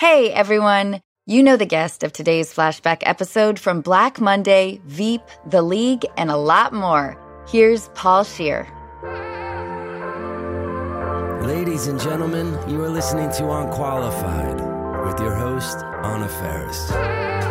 [0.00, 1.02] Hey, everyone.
[1.26, 6.30] You know the guest of today's flashback episode from Black Monday, Veep, The League, and
[6.30, 7.18] a lot more.
[7.46, 8.66] Here's Paul Scheer.
[11.46, 14.54] Ladies and gentlemen, you are listening to Unqualified
[15.04, 17.49] with your host, Anna Faris.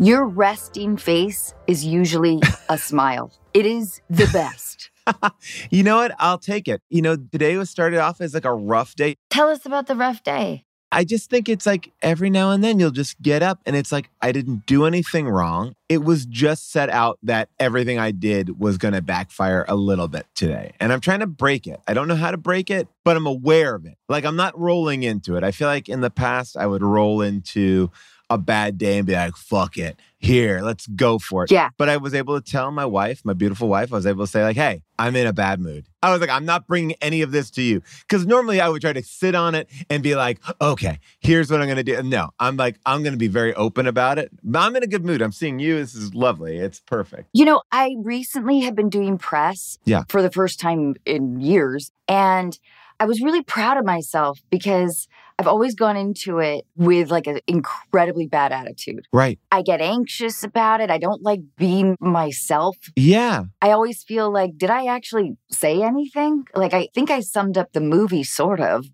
[0.00, 3.32] Your resting face is usually a smile.
[3.52, 4.90] It is the best.
[5.70, 6.14] you know what?
[6.20, 6.82] I'll take it.
[6.88, 9.16] You know, today was started off as like a rough day.
[9.28, 10.64] Tell us about the rough day.
[10.92, 13.90] I just think it's like every now and then you'll just get up and it's
[13.90, 15.74] like, I didn't do anything wrong.
[15.88, 20.08] It was just set out that everything I did was going to backfire a little
[20.08, 20.72] bit today.
[20.78, 21.80] And I'm trying to break it.
[21.88, 23.98] I don't know how to break it, but I'm aware of it.
[24.08, 25.42] Like I'm not rolling into it.
[25.42, 27.90] I feel like in the past I would roll into,
[28.30, 29.98] a bad day and be like, fuck it.
[30.20, 31.50] Here, let's go for it.
[31.50, 31.70] Yeah.
[31.78, 34.30] But I was able to tell my wife, my beautiful wife, I was able to
[34.30, 35.86] say, like, hey, I'm in a bad mood.
[36.02, 37.82] I was like, I'm not bringing any of this to you.
[38.08, 41.62] Cause normally I would try to sit on it and be like, okay, here's what
[41.62, 42.02] I'm to do.
[42.02, 44.30] No, I'm like, I'm to be very open about it.
[44.52, 45.22] I'm in a good mood.
[45.22, 45.76] I'm seeing you.
[45.76, 46.58] This is lovely.
[46.58, 47.28] It's perfect.
[47.32, 50.02] You know, I recently have been doing press yeah.
[50.08, 51.92] for the first time in years.
[52.08, 52.58] And
[53.00, 55.06] I was really proud of myself because
[55.38, 59.06] I've always gone into it with like an incredibly bad attitude.
[59.12, 59.38] Right.
[59.52, 60.90] I get anxious about it.
[60.90, 62.76] I don't like being myself.
[62.96, 63.44] Yeah.
[63.62, 66.44] I always feel like, did I actually say anything?
[66.54, 68.86] Like, I think I summed up the movie sort of.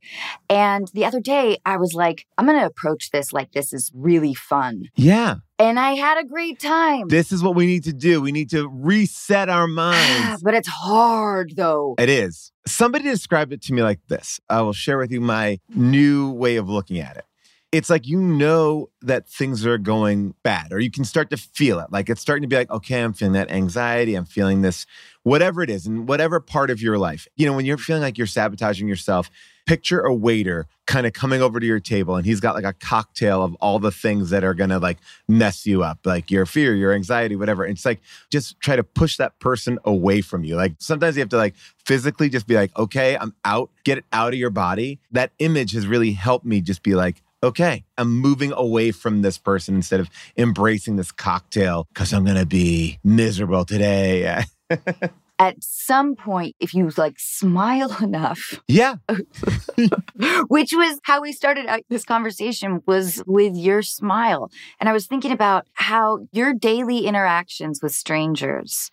[0.50, 3.90] And the other day, I was like, I'm going to approach this like this is
[3.94, 4.84] really fun.
[4.96, 5.36] Yeah.
[5.58, 7.06] And I had a great time.
[7.08, 8.20] This is what we need to do.
[8.20, 10.42] We need to reset our ah, minds.
[10.42, 11.94] but it's hard though.
[11.98, 12.50] It is.
[12.66, 14.40] Somebody described it to me like this.
[14.50, 17.24] I will share with you my new way of looking at it.
[17.70, 21.80] It's like you know that things are going bad, or you can start to feel
[21.80, 21.90] it.
[21.90, 24.14] Like it's starting to be like, okay, I'm feeling that anxiety.
[24.14, 24.86] I'm feeling this,
[25.24, 27.26] whatever it is, in whatever part of your life.
[27.34, 29.28] You know, when you're feeling like you're sabotaging yourself,
[29.66, 32.72] picture a waiter kind of coming over to your table and he's got like a
[32.74, 34.98] cocktail of all the things that are gonna like
[35.28, 37.64] mess you up, like your fear, your anxiety, whatever.
[37.66, 40.56] It's like just try to push that person away from you.
[40.56, 41.54] Like sometimes you have to like
[41.84, 45.00] physically just be like, okay, I'm out, get it out of your body.
[45.12, 49.38] That image has really helped me just be like, okay, I'm moving away from this
[49.38, 54.44] person instead of embracing this cocktail because I'm gonna be miserable today.
[55.38, 58.60] at some point, if you like smile enough.
[58.68, 58.96] Yeah.
[60.48, 64.50] which was how we started out this conversation was with your smile.
[64.80, 68.90] And I was thinking about how your daily interactions with strangers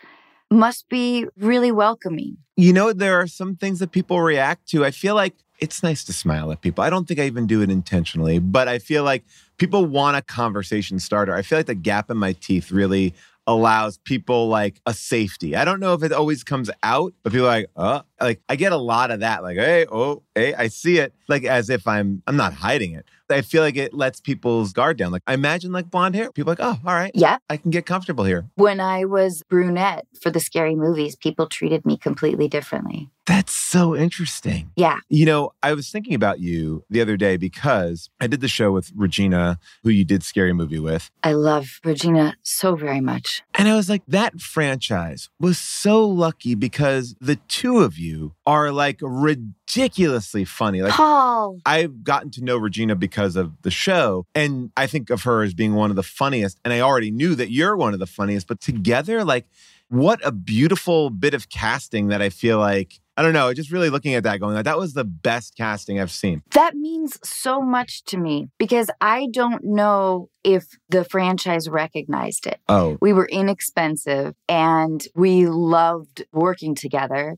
[0.50, 2.38] must be really welcoming.
[2.58, 4.86] You know, there are some things that people react to.
[4.86, 6.84] I feel like it's nice to smile at people.
[6.84, 9.24] I don't think I even do it intentionally, but I feel like
[9.58, 11.36] people want a conversation starter.
[11.36, 13.14] I feel like the gap in my teeth really
[13.54, 15.56] allows people like a safety.
[15.56, 18.56] I don't know if it always comes out, but people are like, oh, like I
[18.56, 19.44] get a lot of that.
[19.44, 21.14] Like, hey, oh, hey, I see it.
[21.28, 23.06] Like as if I'm I'm not hiding it.
[23.30, 25.12] I feel like it lets people's guard down.
[25.12, 26.32] Like I imagine like blonde hair.
[26.32, 27.12] People like, oh, all right.
[27.16, 27.38] Yeah.
[27.50, 28.50] I can get comfortable here.
[28.56, 33.10] When I was brunette for the scary movies, people treated me completely differently.
[33.28, 34.72] That's so interesting.
[34.76, 34.98] Yeah.
[35.08, 38.72] You know, I was thinking about you the other day because I did the show
[38.72, 41.12] with Regina, who you did Scary Movie with.
[41.24, 43.44] I love Regina so very much.
[43.54, 48.72] And I was like, that franchise was so lucky because the two of you are
[48.72, 50.82] like ridiculously funny.
[50.82, 51.60] Like Paul.
[51.66, 54.26] I've gotten to know Regina because of the show.
[54.34, 56.60] And I think of her as being one of the funniest.
[56.66, 59.46] And I already knew that you're one of the funniest, but together, like,
[59.90, 63.92] what a beautiful bit of casting that I feel like I don't know, just really
[63.92, 66.42] looking at that going like that was the best casting I've seen.
[66.56, 72.60] That means so much to me because I don't know if the franchise recognized it.
[72.68, 72.98] Oh.
[73.00, 77.38] We were inexpensive and we loved working together.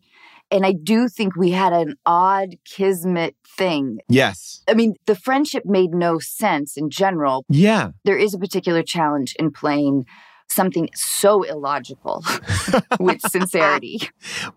[0.50, 4.00] And I do think we had an odd kismet thing.
[4.08, 4.64] Yes.
[4.70, 7.44] I mean, the friendship made no sense in general.
[7.50, 7.92] Yeah.
[8.06, 10.06] There is a particular challenge in playing
[10.54, 12.24] something so illogical
[13.00, 14.10] with sincerity.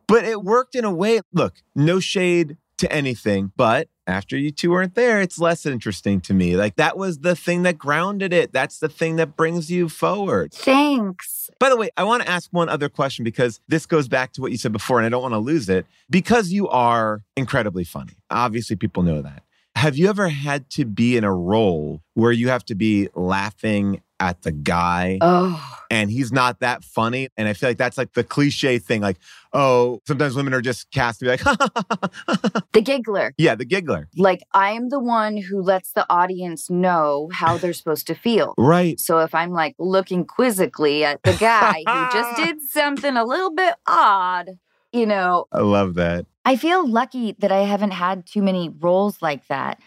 [0.07, 1.21] But it worked in a way.
[1.33, 3.53] Look, no shade to anything.
[3.57, 6.57] But after you two weren't there, it's less interesting to me.
[6.57, 8.53] Like that was the thing that grounded it.
[8.53, 10.53] That's the thing that brings you forward.
[10.53, 11.51] Thanks.
[11.59, 14.41] By the way, I want to ask one other question because this goes back to
[14.41, 15.87] what you said before, and I don't want to lose it.
[16.11, 19.43] Because you are incredibly funny, obviously, people know that.
[19.77, 24.01] Have you ever had to be in a role where you have to be laughing
[24.19, 27.29] at the guy Oh, and he's not that funny?
[27.37, 29.19] And I feel like that's like the cliche thing like,
[29.53, 31.41] oh, sometimes women are just cast to be like,
[32.73, 33.35] the giggler.
[33.37, 34.09] yeah, the giggler.
[34.17, 38.55] Like, I'm the one who lets the audience know how they're supposed to feel.
[38.57, 38.99] Right.
[38.99, 43.53] So if I'm like looking quizzically at the guy who just did something a little
[43.55, 44.59] bit odd,
[44.91, 46.25] you know, I love that.
[46.47, 49.81] I feel lucky that I haven't had too many roles like that.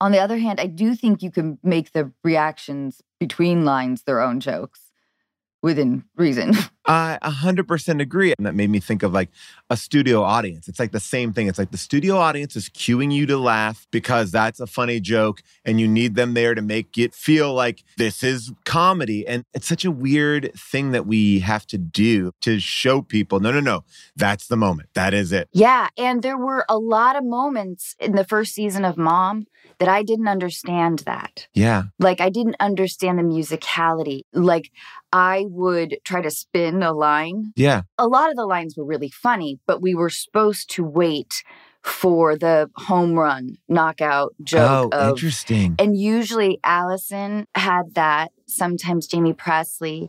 [0.00, 4.20] On the other hand, I do think you can make the reactions between lines their
[4.20, 4.90] own jokes
[5.62, 6.54] within reason.
[6.86, 8.32] I 100% agree.
[8.38, 9.28] And that made me think of like
[9.68, 10.66] a studio audience.
[10.66, 11.46] It's like the same thing.
[11.46, 15.42] It's like the studio audience is cueing you to laugh because that's a funny joke
[15.64, 19.26] and you need them there to make it feel like this is comedy.
[19.26, 23.52] And it's such a weird thing that we have to do to show people no,
[23.52, 23.84] no, no,
[24.16, 24.88] that's the moment.
[24.94, 25.48] That is it.
[25.52, 25.88] yeah.
[25.98, 29.46] And there were a lot of moments in the first season of Mom
[29.78, 31.48] that I didn't understand that.
[31.54, 31.84] Yeah.
[31.98, 34.22] Like, I didn't understand the musicality.
[34.32, 34.70] Like,
[35.12, 37.52] I would try to spin a line.
[37.56, 37.82] Yeah.
[37.98, 41.42] A lot of the lines were really funny, but we were supposed to wait
[41.82, 45.74] for the home run knockout joke oh, of interesting.
[45.78, 50.08] And usually Allison had that, sometimes Jaime Pressly,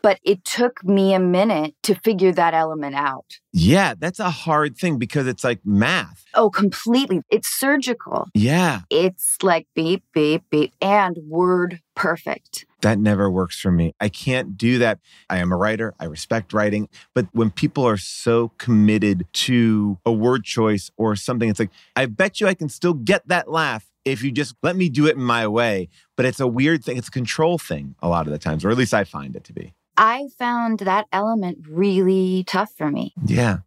[0.00, 3.38] but it took me a minute to figure that element out.
[3.52, 3.94] Yeah.
[3.98, 6.24] That's a hard thing because it's like math.
[6.34, 7.22] Oh, completely.
[7.30, 8.28] It's surgical.
[8.34, 8.82] Yeah.
[8.88, 12.64] It's like beep, beep, beep, and word perfect.
[12.82, 13.92] That never works for me.
[14.00, 15.00] I can't do that.
[15.28, 15.94] I am a writer.
[15.98, 16.88] I respect writing.
[17.14, 22.06] But when people are so committed to a word choice or something, it's like, I
[22.06, 25.16] bet you I can still get that laugh if you just let me do it
[25.16, 25.88] in my way.
[26.16, 26.96] But it's a weird thing.
[26.96, 29.44] It's a control thing a lot of the times, or at least I find it
[29.44, 29.74] to be.
[29.96, 33.12] I found that element really tough for me.
[33.24, 33.58] Yeah.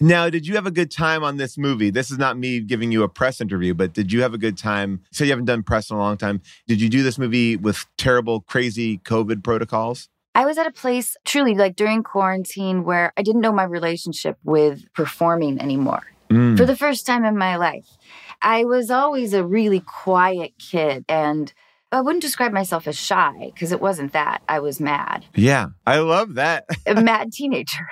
[0.00, 1.90] Now, did you have a good time on this movie?
[1.90, 4.56] This is not me giving you a press interview, but did you have a good
[4.56, 5.00] time?
[5.12, 6.40] So you haven't done press in a long time.
[6.66, 10.08] Did you do this movie with terrible, crazy COVID protocols?
[10.34, 14.38] I was at a place truly like during quarantine where I didn't know my relationship
[14.44, 16.04] with performing anymore.
[16.30, 16.56] Mm.
[16.56, 17.88] for the first time in my life.
[18.40, 21.52] I was always a really quiet kid and
[21.92, 24.42] I wouldn't describe myself as shy because it wasn't that.
[24.48, 26.64] I was mad, Yeah, I love that.
[26.86, 27.84] a mad teenager.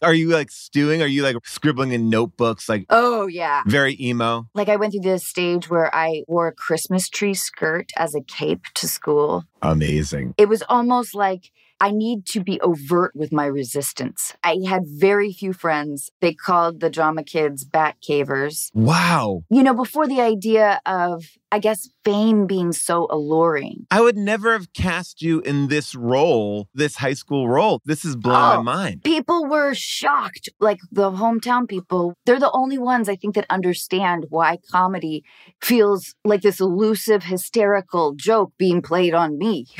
[0.00, 1.02] Are you like stewing?
[1.02, 3.62] Are you like scribbling in notebooks, like Oh, yeah.
[3.66, 4.48] very emo?
[4.54, 8.22] Like I went through this stage where I wore a Christmas tree skirt as a
[8.22, 9.44] cape to school.
[9.60, 10.34] Amazing.
[10.38, 11.50] It was almost like
[11.80, 14.34] I need to be overt with my resistance.
[14.42, 16.10] I had very few friends.
[16.20, 18.70] They called the drama kids bat cavers.
[18.72, 19.42] Wow.
[19.50, 23.86] You know, before the idea of, I guess, fame being so alluring.
[23.90, 27.82] I would never have cast you in this role, this high school role.
[27.84, 28.62] This is blowing Oh.
[28.62, 29.04] my mind.
[29.04, 30.48] People were shocked.
[30.58, 35.24] Like the hometown people, they're the only ones I think that understand why comedy
[35.62, 39.66] feels like this elusive, hysterical joke being played on me.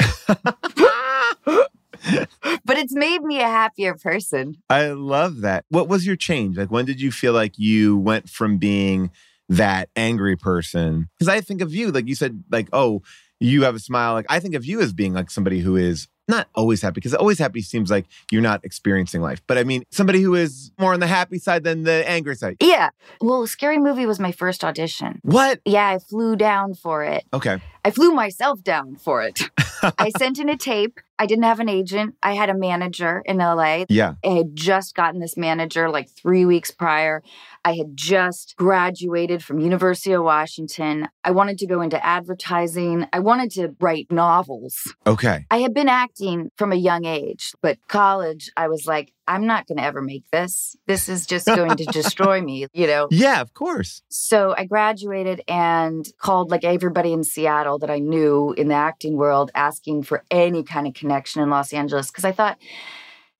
[2.64, 4.56] But it's made me a happier person.
[4.68, 5.64] I love that.
[5.68, 6.56] What was your change?
[6.56, 9.10] Like, when did you feel like you went from being
[9.48, 11.08] that angry person?
[11.16, 13.02] Because I think of you, like you said, like, oh,
[13.38, 14.14] you have a smile.
[14.14, 17.14] Like, I think of you as being like somebody who is not always happy, because
[17.14, 19.40] always happy seems like you're not experiencing life.
[19.46, 22.56] But I mean, somebody who is more on the happy side than the angry side.
[22.60, 22.90] Yeah.
[23.20, 25.20] Well, Scary Movie was my first audition.
[25.22, 25.60] What?
[25.64, 27.24] Yeah, I flew down for it.
[27.32, 27.60] Okay.
[27.86, 29.48] I flew myself down for it.
[29.96, 30.98] I sent in a tape.
[31.20, 32.16] I didn't have an agent.
[32.20, 33.84] I had a manager in LA.
[33.88, 34.14] Yeah.
[34.24, 37.22] I had just gotten this manager like three weeks prior.
[37.64, 41.06] I had just graduated from University of Washington.
[41.22, 43.06] I wanted to go into advertising.
[43.12, 44.92] I wanted to write novels.
[45.06, 45.46] Okay.
[45.48, 49.66] I had been acting from a young age, but college, I was like, I'm not
[49.66, 50.76] going to ever make this.
[50.86, 53.08] This is just going to destroy me, you know?
[53.10, 54.02] Yeah, of course.
[54.08, 59.16] So I graduated and called like everybody in Seattle that I knew in the acting
[59.16, 62.58] world asking for any kind of connection in Los Angeles because I thought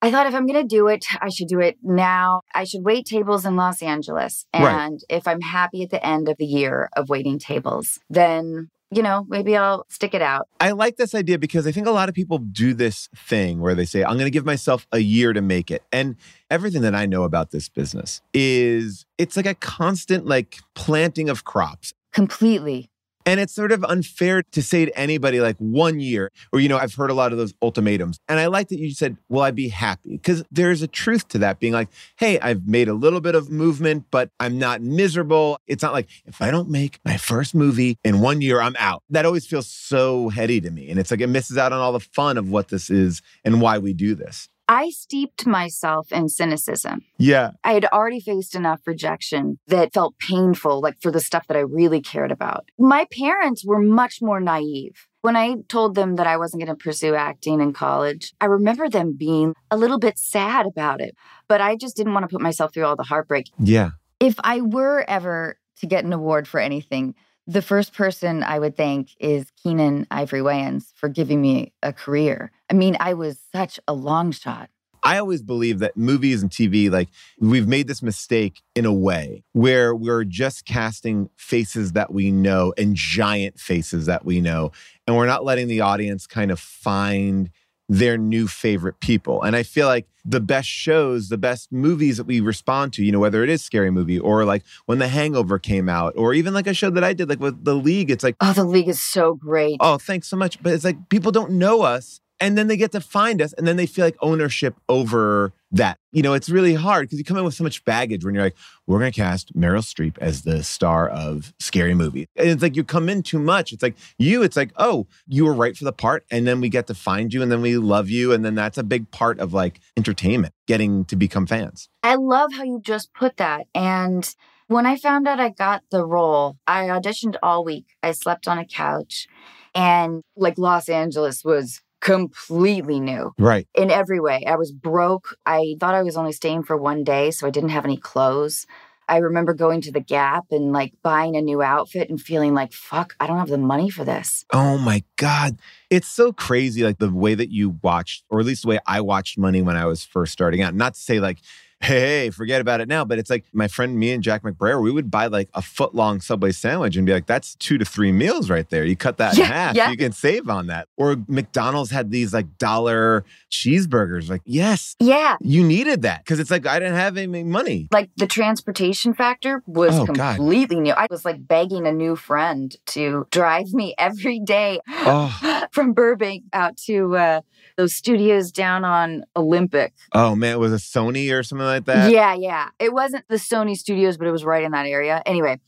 [0.01, 2.41] I thought if I'm going to do it, I should do it now.
[2.53, 4.45] I should wait tables in Los Angeles.
[4.53, 4.63] Right.
[4.63, 9.03] And if I'm happy at the end of the year of waiting tables, then you
[9.03, 10.47] know, maybe I'll stick it out.
[10.59, 13.75] I like this idea because I think a lot of people do this thing where
[13.75, 15.83] they say, I'm going to give myself a year to make it.
[15.91, 16.15] And
[16.49, 21.43] everything that I know about this business is it's like a constant like planting of
[21.43, 21.93] crops.
[22.13, 22.89] Completely.
[23.27, 26.77] And it's sort of unfair to say to anybody like one year, or, you know,
[26.77, 28.19] I've heard a lot of those ultimatums.
[28.29, 30.11] And I like that you said, Will I be happy?
[30.11, 33.51] Because there's a truth to that being like, Hey, I've made a little bit of
[33.51, 35.59] movement, but I'm not miserable.
[35.67, 39.03] It's not like if I don't make my first movie in one year, I'm out.
[39.09, 40.89] That always feels so heady to me.
[40.89, 43.59] And it's like it misses out on all the fun of what this is and
[43.59, 44.47] why we do this.
[44.67, 47.03] I steeped myself in cynicism.
[47.17, 47.51] Yeah.
[47.63, 51.61] I had already faced enough rejection that felt painful, like for the stuff that I
[51.61, 52.69] really cared about.
[52.77, 55.07] My parents were much more naive.
[55.21, 58.89] When I told them that I wasn't going to pursue acting in college, I remember
[58.89, 61.15] them being a little bit sad about it,
[61.47, 63.49] but I just didn't want to put myself through all the heartbreak.
[63.59, 63.91] Yeah.
[64.19, 67.15] If I were ever to get an award for anything,
[67.47, 72.51] the first person I would thank is Keenen Ivory Wayans for giving me a career.
[72.69, 74.69] I mean, I was such a long shot.
[75.01, 77.07] I always believe that movies and TV, like
[77.39, 82.73] we've made this mistake in a way where we're just casting faces that we know
[82.77, 84.73] and giant faces that we know.
[85.05, 87.49] And we're not letting the audience kind of find
[87.89, 89.41] their new favorite people.
[89.43, 93.11] And I feel like the best shows, the best movies that we respond to, you
[93.13, 96.53] know, whether it is scary movie or like when The Hangover came out, or even
[96.53, 98.89] like a show that I did, like with The League, it's like, Oh, the league
[98.89, 99.77] is so great.
[99.79, 100.61] oh, thanks so much.
[100.61, 102.19] But it's like people don't know us.
[102.39, 105.97] And then they get to find us and then they feel like ownership over that.
[106.11, 108.43] You know, it's really hard because you come in with so much baggage when you're
[108.43, 112.27] like, we're going to cast Meryl Streep as the star of Scary Movie.
[112.35, 113.73] And it's like you come in too much.
[113.73, 116.25] It's like you, it's like, oh, you were right for the part.
[116.31, 118.31] And then we get to find you and then we love you.
[118.33, 121.89] And then that's a big part of like entertainment, getting to become fans.
[122.03, 123.67] I love how you just put that.
[123.73, 124.33] And
[124.67, 127.87] when I found out I got the role, I auditioned all week.
[128.03, 129.27] I slept on a couch
[129.73, 133.67] and like Los Angeles was completely new Right.
[133.73, 134.43] in every way.
[134.45, 135.35] I was broke.
[135.45, 138.65] I thought I was only staying for one day, so I didn't have any clothes.
[139.09, 142.73] I remember going to the Gap and like buying a new outfit and feeling like,
[142.73, 144.43] fuck, I don't have the money for this.
[144.51, 145.59] Oh my God.
[145.89, 148.99] It's so crazy, like the way that you watched, or at least the way I
[148.99, 150.75] watched money when I was first starting out.
[150.75, 151.39] Not to say like,
[151.79, 154.91] hey, forget about it now, but it's like my friend, me and Jack McBrayer, we
[154.91, 158.11] would buy like a foot long Subway sandwich and be like, that's two to three
[158.11, 158.83] meals right there.
[158.83, 159.91] You cut that in half, yeah.
[159.91, 160.87] you can save on that.
[160.97, 164.29] Or McDonald's had these like dollar cheeseburgers.
[164.29, 165.35] Like, yes, Yeah.
[165.41, 167.87] you needed that because it's like I didn't have any money.
[167.91, 170.37] Like the transportation factor was Oh, God.
[170.37, 170.93] completely new.
[170.93, 176.43] I was like begging a new friend to drive me every day Oh, from Burbank
[176.53, 177.41] out to uh,
[177.77, 179.93] those studios down on Olympic.
[180.13, 182.11] oh man, it was a Sony or something like that.
[182.11, 182.69] Yeah, yeah.
[182.79, 185.21] It wasn't the Sony studios, but it was right in that area.
[185.25, 185.59] Anyway,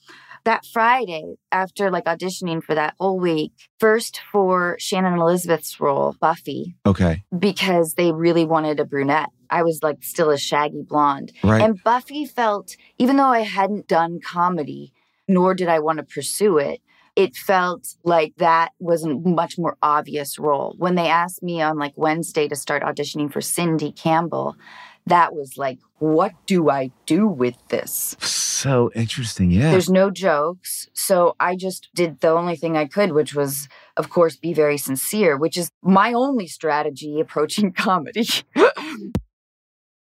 [0.46, 6.76] that Friday, after like auditioning for that whole week, first for Shannon Elizabeth's role, Buffy,
[6.86, 7.24] Okay.
[7.38, 9.30] because they really wanted a brunette.
[9.50, 11.32] I was like still a shaggy blonde.
[11.44, 11.62] Right.
[11.62, 14.94] And Buffy felt, even though I hadn't done comedy,
[15.28, 16.82] nor did I want to pursue it,
[17.16, 20.74] it felt like that was a much more obvious role.
[20.78, 24.56] When they asked me on like Wednesday to start auditioning for Cindy Campbell,
[25.06, 28.16] that was like, what do I do with this?
[28.60, 29.52] so interesting.
[29.52, 29.72] Yeah.
[29.72, 30.90] There's no jokes.
[30.94, 34.78] So I just did the only thing I could, which was, of course, be very
[34.78, 38.28] sincere, which is my only strategy approaching comedy.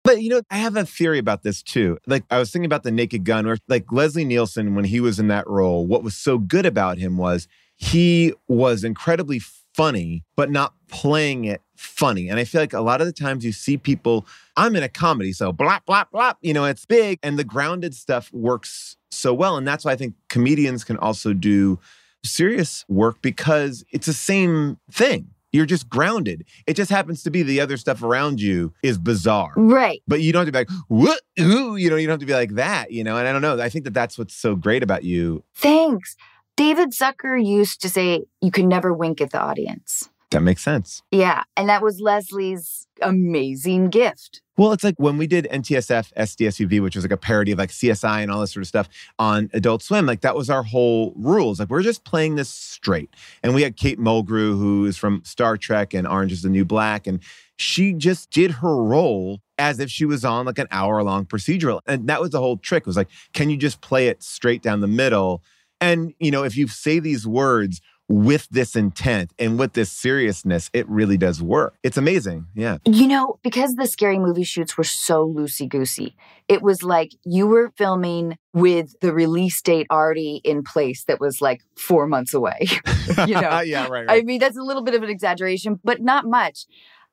[0.04, 2.00] But you know, I have a theory about this too.
[2.08, 5.20] Like I was thinking about the Naked Gun, where like Leslie Nielsen, when he was
[5.20, 9.40] in that role, what was so good about him was he was incredibly
[9.74, 12.30] funny, but not playing it funny.
[12.30, 14.26] And I feel like a lot of the times you see people,
[14.58, 17.20] I'm in a comedy, so blap, blap, blap, you know, it's big.
[17.24, 19.58] And the grounded stuff works so well.
[19.58, 21.80] And that's why I think comedians can also do
[22.24, 25.30] serious work because it's the same thing.
[25.52, 26.46] You're just grounded.
[26.68, 29.54] It just happens to be the other stuff around you is bizarre.
[29.56, 30.02] right.
[30.08, 31.22] But you don't have to be like, what?
[31.40, 33.18] Ooh, you know, you don't have to be like that, you know?
[33.18, 33.60] And I don't know.
[33.60, 35.44] I think that that's what's so great about you.
[35.56, 36.16] Thanks.
[36.60, 40.10] David Zucker used to say, you can never wink at the audience.
[40.32, 41.02] That makes sense.
[41.10, 41.44] Yeah.
[41.56, 44.42] And that was Leslie's amazing gift.
[44.58, 47.70] Well, it's like when we did NTSF SDSUV, which was like a parody of like
[47.70, 51.14] CSI and all this sort of stuff on Adult Swim, like that was our whole
[51.16, 51.62] rules.
[51.62, 53.10] Like we're just playing this straight.
[53.42, 56.66] And we had Kate Mulgrew, who is from Star Trek and Orange is the New
[56.66, 57.08] Black.
[57.08, 57.22] And
[57.56, 61.80] she just did her role as if she was on like an hour long procedural.
[61.88, 64.82] And that was the whole trick was like, can you just play it straight down
[64.82, 65.42] the middle?
[65.82, 70.72] And, you know, if you say these words with this intent and with this seriousness,
[70.74, 71.76] it really does work.
[71.84, 72.48] It's amazing.
[72.56, 72.80] Yeah.
[72.86, 76.16] You know, because the scary movie shoots were so loosey goosey,
[76.48, 81.40] it was like you were filming with the release date already in place that was
[81.40, 82.68] like four months away.
[83.28, 86.26] you know, yeah, right, I mean, that's a little bit of an exaggeration, but not
[86.26, 86.66] much.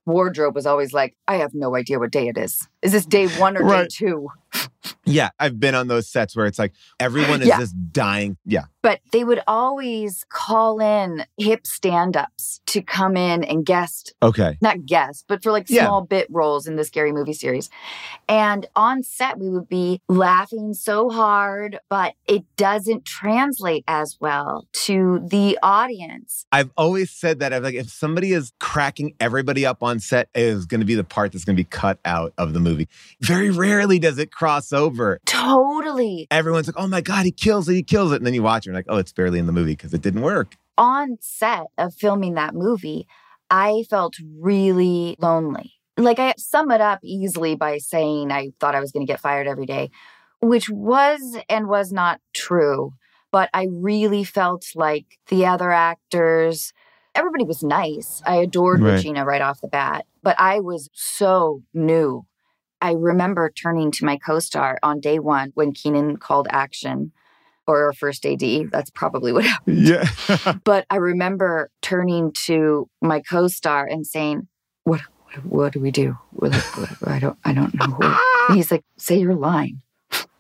[0.07, 2.67] Wardrobe was always like, I have no idea what day it is.
[2.81, 3.89] Is this day one or Right.
[3.91, 4.29] day two?
[5.05, 7.59] Yeah, I've been on those sets where it's like everyone is Yeah.
[7.59, 8.37] just dying.
[8.45, 8.65] Yeah.
[8.83, 14.59] But they would always call in hip stand ups to come in and guest, Okay.
[14.61, 15.87] not guest, but for like Yeah.
[15.87, 17.69] small bit roles in the scary movie series.
[18.29, 24.67] And on set, we would be laughing so hard, but it doesn't translate as well
[24.73, 26.47] to the audience.
[26.53, 27.53] I've always said that.
[27.53, 30.95] I'm like, if somebody is cracking everybody up on set, it is going to be
[30.97, 32.89] the part that's going to be cut out of the movie.
[33.21, 35.19] Very rarely does it cross over.
[35.27, 36.27] Totally.
[36.31, 38.17] Everyone's like, oh my God, he kills it, he kills it.
[38.17, 39.93] And then you watch it and you're like, oh, it's barely in the movie because
[39.93, 40.57] it didn't work.
[40.79, 43.07] on set of filming that movie,
[43.51, 45.73] I felt really lonely.
[45.97, 49.21] Like I sum it up easily by saying I thought I was going to get
[49.21, 49.91] fired every day,
[50.41, 52.93] which was and was not true.
[53.33, 56.73] But I really felt like the other actors,
[57.15, 58.23] everybody was nice.
[58.27, 58.93] I adored Right.
[58.95, 62.27] Regina right off the bat, but I was so new.
[62.81, 67.13] I remember turning to my co star on day one when Keenen called action
[67.67, 68.43] or our first AD.
[68.71, 69.87] That's probably what happened.
[69.89, 70.09] Yeah.
[70.65, 74.47] But I remember turning to my co-star and saying,
[74.85, 75.01] "What?
[75.43, 76.17] What do we do?
[76.35, 77.39] Like, "What- I don't.
[77.45, 78.21] I don't know." What.
[78.57, 79.83] He's like, "Say your line."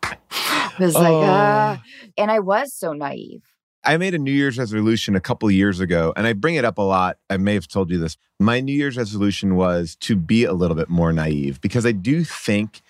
[0.02, 1.22] I was like, Oh.
[1.24, 1.82] ah.
[2.18, 3.42] And I was so naive.
[3.86, 6.76] I made a New Year's resolution a couple years ago, and I bring it up
[6.78, 7.18] a lot.
[7.30, 8.16] I may have told you this.
[8.40, 12.24] My New Year's resolution was to be a little bit more naive because I do
[12.24, 12.82] think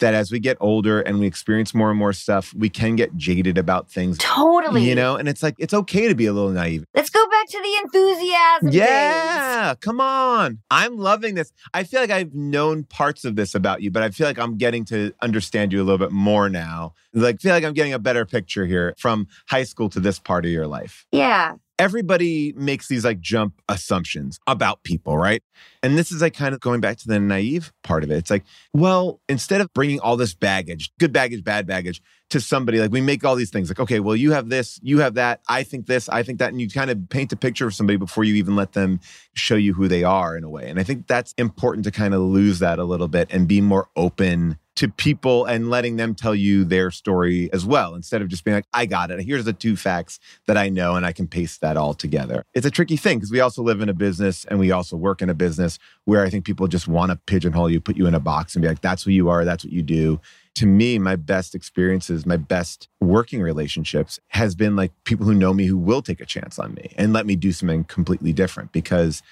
[0.00, 3.16] that as we get older and we experience more and more stuff, we can get
[3.16, 4.18] jaded about things.
[4.18, 4.82] Totally.
[4.88, 6.84] You know, and it's like, it's okay to be a little naive.
[6.94, 8.70] Let's go back to the enthusiasm.
[8.70, 8.88] days.
[8.88, 10.58] Yeah, come on.
[10.70, 11.52] I'm loving this.
[11.72, 14.56] I feel like I've known parts of this about you, but I feel like I'm
[14.56, 16.94] getting to understand you a little bit more now.
[17.12, 20.44] Like, feel like I'm getting a better picture here from high school to this part
[20.44, 21.06] of your life.
[21.12, 21.54] Yeah.
[21.78, 25.42] Everybody makes these like jump assumptions about people, right?
[25.82, 28.16] And this is like kind of going back to the naive part of it.
[28.16, 32.00] It's like, well, instead of bringing all this baggage, good baggage, bad baggage,
[32.30, 34.98] to somebody, like we make all these things like, okay, well, you have this, you
[35.00, 36.50] have that, I think this, I think that.
[36.50, 39.00] And you kind of paint a picture of somebody before you even let them
[39.34, 40.68] show you who they are in a way.
[40.68, 43.60] And I think that's important to kind of lose that a little bit and be
[43.60, 48.28] more open to people and letting them tell you their story as well, instead of
[48.28, 49.20] just being like, I got it.
[49.24, 52.44] Here's the two facts that I know and I can paste that all together.
[52.54, 55.22] It's a tricky thing because we also live in a business and we also work
[55.22, 58.14] in a business where I think people just want to pigeonhole you, put you in
[58.14, 60.20] a box and be like, that's who you are, that's what you do.
[60.56, 65.52] To me, my best experiences, my best working relationships has been like people who know
[65.52, 68.72] me who will take a chance on me and let me do something completely different
[68.72, 69.22] because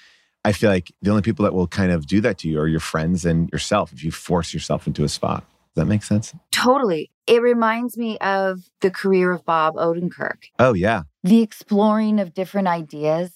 [0.45, 2.67] I feel like the only people that will kind of do that to you are
[2.67, 5.45] your friends and yourself if you force yourself into a spot.
[5.75, 6.33] Does that make sense?
[6.51, 7.09] Totally.
[7.25, 10.49] It reminds me of the career of Bob Odenkirk.
[10.59, 11.03] Oh, yeah.
[11.23, 13.31] The exploring of different ideas.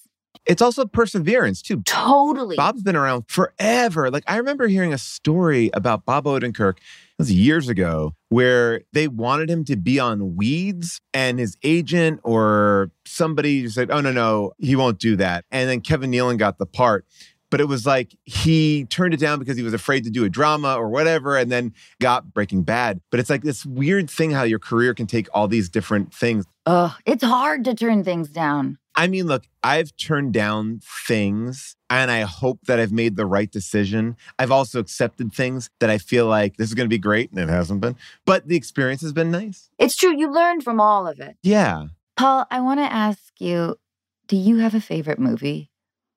[0.45, 1.81] It's also perseverance, too.
[1.83, 2.55] Totally.
[2.55, 4.11] Bob's been around forever.
[4.11, 6.77] Like, I remember hearing a story about Bob Odenkirk,
[7.17, 12.91] was years ago, where they wanted him to be on Weeds, and his agent or
[13.05, 15.45] somebody said, Oh, no, no, he won't do that.
[15.51, 17.05] And then Kevin Nealon got the part.
[17.49, 20.29] But it was like he turned it down because he was afraid to do a
[20.29, 22.99] drama or whatever, and then got Breaking Bad.
[23.09, 26.45] But it's like this weird thing how your career can take all these different things.
[26.65, 28.77] Ugh, it's hard to turn things down.
[28.97, 33.49] I mean, look, I've turned down things and I hope that I've made the right
[33.49, 34.17] decision.
[34.39, 37.39] I've also accepted things that I feel like this is going to be great and
[37.39, 39.69] it hasn't been, but the experience has been nice.
[39.77, 40.17] It's true.
[40.17, 41.37] You learned from all of it.
[41.43, 41.85] Yeah.
[42.17, 43.77] Paul, I want to ask you
[44.25, 45.69] do you have a favorite movie?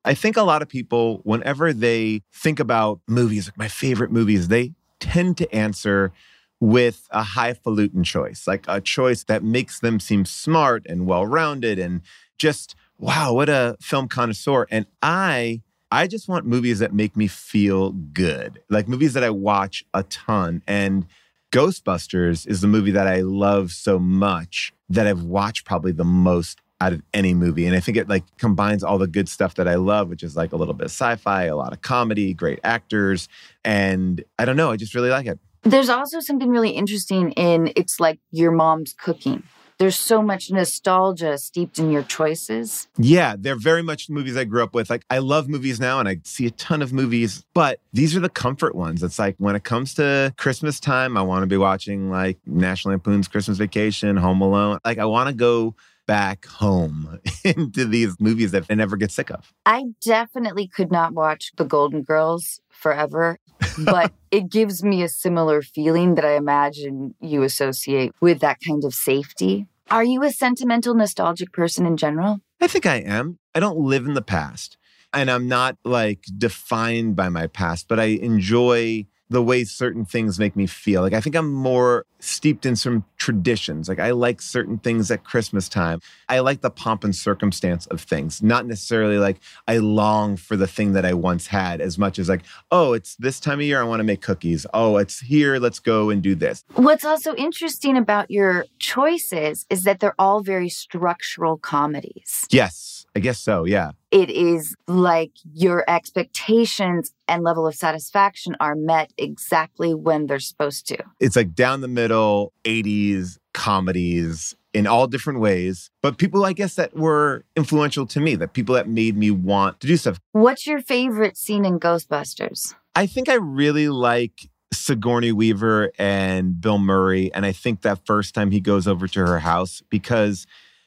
[0.05, 4.49] I think a lot of people, whenever they think about movies, like my favorite movies,
[4.49, 6.13] they tend to answer
[6.59, 11.79] with a highfalutin choice, like a choice that makes them seem smart and well rounded
[11.79, 12.03] and
[12.41, 14.67] just, wow, what a film connoisseur.
[14.71, 15.61] And I,
[15.93, 20.03] I just want movies that make me feel good, like movies that I watch a
[20.05, 20.63] ton.
[20.67, 21.07] And
[21.53, 26.61] Ghostbusters is the movie that I love so much that I've watched probably the most
[26.81, 27.67] out of any movie.
[27.67, 30.35] And I think it like combines all the good stuff that I love, which is
[30.35, 33.29] like a little bit of sci-fi, a lot of comedy, great actors.
[33.65, 35.39] And I don't know, I just really like it.
[35.63, 39.43] There's also something really interesting in it's like your mom's cooking.
[39.81, 42.87] There's so much nostalgia steeped in your choices.
[42.99, 44.91] Yeah, they're very much movies I grew up with.
[44.91, 48.21] Like I love movies now and I see a ton of movies, but these are
[48.21, 49.03] the comfort ones.
[49.03, 52.93] It's like when it comes to Christmas time, I want to be watching like National
[52.93, 54.81] Lampoon's Christmas Vacation, Home Alone.
[54.85, 55.75] Like I want to go
[56.11, 59.53] back home into these movies that I never get sick of.
[59.65, 63.39] I definitely could not watch The Golden Girls forever,
[63.79, 68.83] but it gives me a similar feeling that I imagine you associate with that kind
[68.83, 69.67] of safety.
[69.89, 72.41] Are you a sentimental, nostalgic person in general?
[72.61, 73.39] I think I am.
[73.55, 74.79] I don't live in the past
[75.13, 80.39] and I'm not like defined by my past, but I enjoy the way certain things
[80.39, 81.03] make me feel.
[81.03, 83.89] Like I think I'm more steeped in some traditions.
[83.89, 86.01] Like I like certain things at Christmas time.
[86.29, 90.67] I like the pomp and circumstance of things, not necessarily like I long for the
[90.67, 93.81] thing that I once had as much as like, oh, it's this time of year
[93.81, 94.67] I want to make cookies.
[94.75, 96.65] Oh, it's here, let's go and do this.
[96.75, 102.47] What's also interesting about your choices is that they're all very structural comedies.
[102.51, 103.65] Yes, I guess so.
[103.67, 103.91] Yeah.
[104.11, 110.87] It is like your expectations and level of satisfaction are met exactly when they're supposed
[110.89, 110.97] to.
[111.21, 116.77] It's like down the middle 80s comedies in all different ways, but people, I guess,
[116.77, 120.19] that were influential to me, that people that made me want to do stuff.
[120.33, 122.75] What's your favorite scene in Ghostbusters?
[122.95, 127.31] I think I really like Sigourney Weaver and Bill Murray.
[127.35, 130.47] And I think that first time he goes over to her house because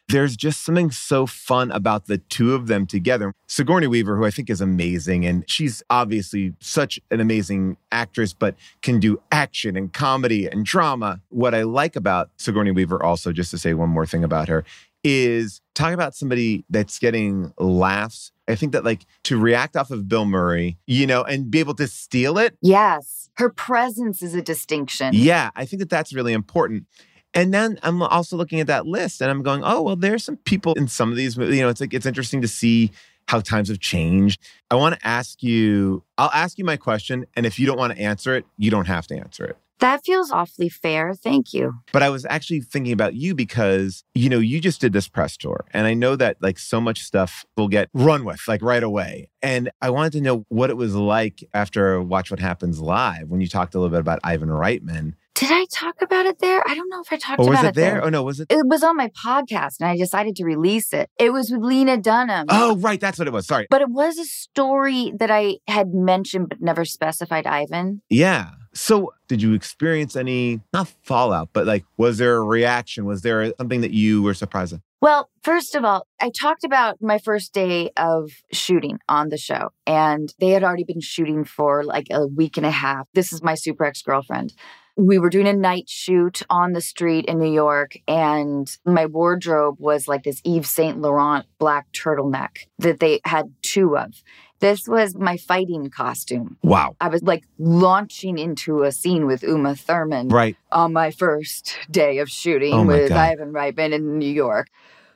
[0.09, 3.33] there's just something so fun about the two of them together.
[3.47, 8.55] Sigourney Weaver, who I think is amazing, and she's obviously such an amazing actress, but
[8.81, 11.21] can do action and comedy and drama.
[11.29, 14.63] What I like about Sigourney Weaver, also, just to say one more thing about her,
[15.03, 18.31] is talking about somebody that's getting laughs.
[18.47, 21.75] I think that, like, to react off of Bill Murray, you know, and be able
[21.75, 22.57] to steal it.
[22.61, 23.29] Yes.
[23.35, 25.13] Her presence is a distinction.
[25.13, 25.49] Yeah.
[25.55, 26.85] I think that that's really important.
[27.33, 30.37] And then I'm also looking at that list and I'm going, oh, well, there's some
[30.37, 31.57] people in some of these movies.
[31.57, 32.91] You know, it's like, it's interesting to see
[33.27, 34.41] how times have changed.
[34.69, 37.25] I want to ask you, I'll ask you my question.
[37.35, 39.57] And if you don't want to answer it, you don't have to answer it.
[39.79, 41.13] That feels awfully fair.
[41.13, 41.73] Thank you.
[41.91, 45.35] But I was actually thinking about you because, you know, you just did this press
[45.35, 45.65] tour.
[45.71, 49.29] And I know that like so much stuff will get run with like right away.
[49.41, 53.41] And I wanted to know what it was like after Watch What Happens Live when
[53.41, 56.67] you talked a little bit about Ivan Reitman did I talk about it there?
[56.67, 58.03] I don't know if I talked or was about it, there.
[58.03, 58.47] Oh no, was it?
[58.49, 61.09] It was on my podcast and I decided to release it.
[61.19, 62.45] It was with Lena Dunham.
[62.49, 62.99] Oh, right.
[62.99, 63.47] That's what it was.
[63.47, 63.67] Sorry.
[63.69, 68.01] But it was a story that I had mentioned but never specified Ivan.
[68.09, 68.51] Yeah.
[68.75, 73.05] So, did you experience any, not fallout, but like, was there a reaction?
[73.05, 74.79] Was there something that you were surprised at?
[74.99, 79.69] Well, first of all, I talked about my first day of shooting on the show,
[79.85, 83.07] and they had already been shooting for like a week and a half.
[83.13, 84.53] This is my super ex girlfriend
[84.95, 89.77] we were doing a night shoot on the street in New York, and my wardrobe
[89.79, 94.23] was like this Yves Saint Laurent black turtleneck that they had two of.
[94.59, 96.57] This was my fighting costume.
[96.63, 96.95] Wow.
[97.01, 100.55] I was like launching into a scene with Uma Thurman right.
[100.71, 103.17] on my first day of shooting oh with God.
[103.17, 104.69] Ivan Reitman in New York.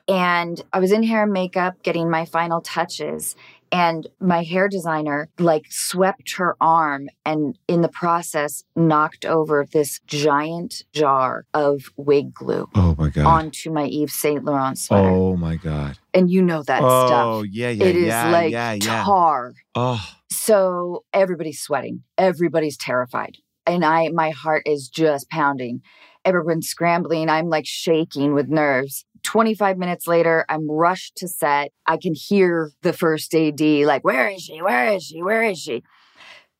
[0.06, 3.36] And I was in hair and makeup getting my final touches
[3.72, 10.00] and my hair designer like swept her arm and in the process knocked over this
[10.06, 15.08] giant jar of wig glue oh my god onto my Yves Saint Laurent sweater.
[15.08, 15.98] Oh my god.
[16.14, 17.26] And you know that oh, stuff.
[17.26, 19.04] Oh yeah, yeah, It is yeah, like yeah, yeah.
[19.04, 19.54] tar.
[19.74, 20.04] Oh.
[20.30, 22.02] So everybody's sweating.
[22.16, 23.36] Everybody's terrified.
[23.66, 25.82] And I my heart is just pounding.
[26.24, 27.30] Everyone's scrambling.
[27.30, 29.04] I'm like shaking with nerves.
[29.28, 31.70] 25 minutes later, I'm rushed to set.
[31.86, 34.62] I can hear the first AD like, Where is she?
[34.62, 35.22] Where is she?
[35.22, 35.82] Where is she?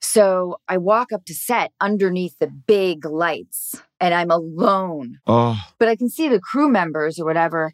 [0.02, 5.16] So I walk up to set underneath the big lights and I'm alone.
[5.26, 5.58] Oh.
[5.78, 7.72] But I can see the crew members or whatever.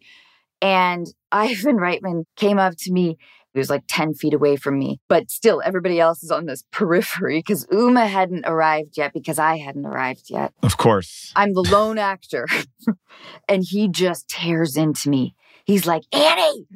[0.63, 3.19] And Ivan Reitman came up to me.
[3.55, 6.65] He was like 10 feet away from me, but still everybody else is on this
[6.73, 10.53] periphery because Uma hadn't arrived yet because I hadn't arrived yet.
[10.63, 11.33] Of course.
[11.37, 12.49] I'm the lone actor.
[13.49, 15.37] and he just tears into me.
[15.65, 16.67] He's like, Annie,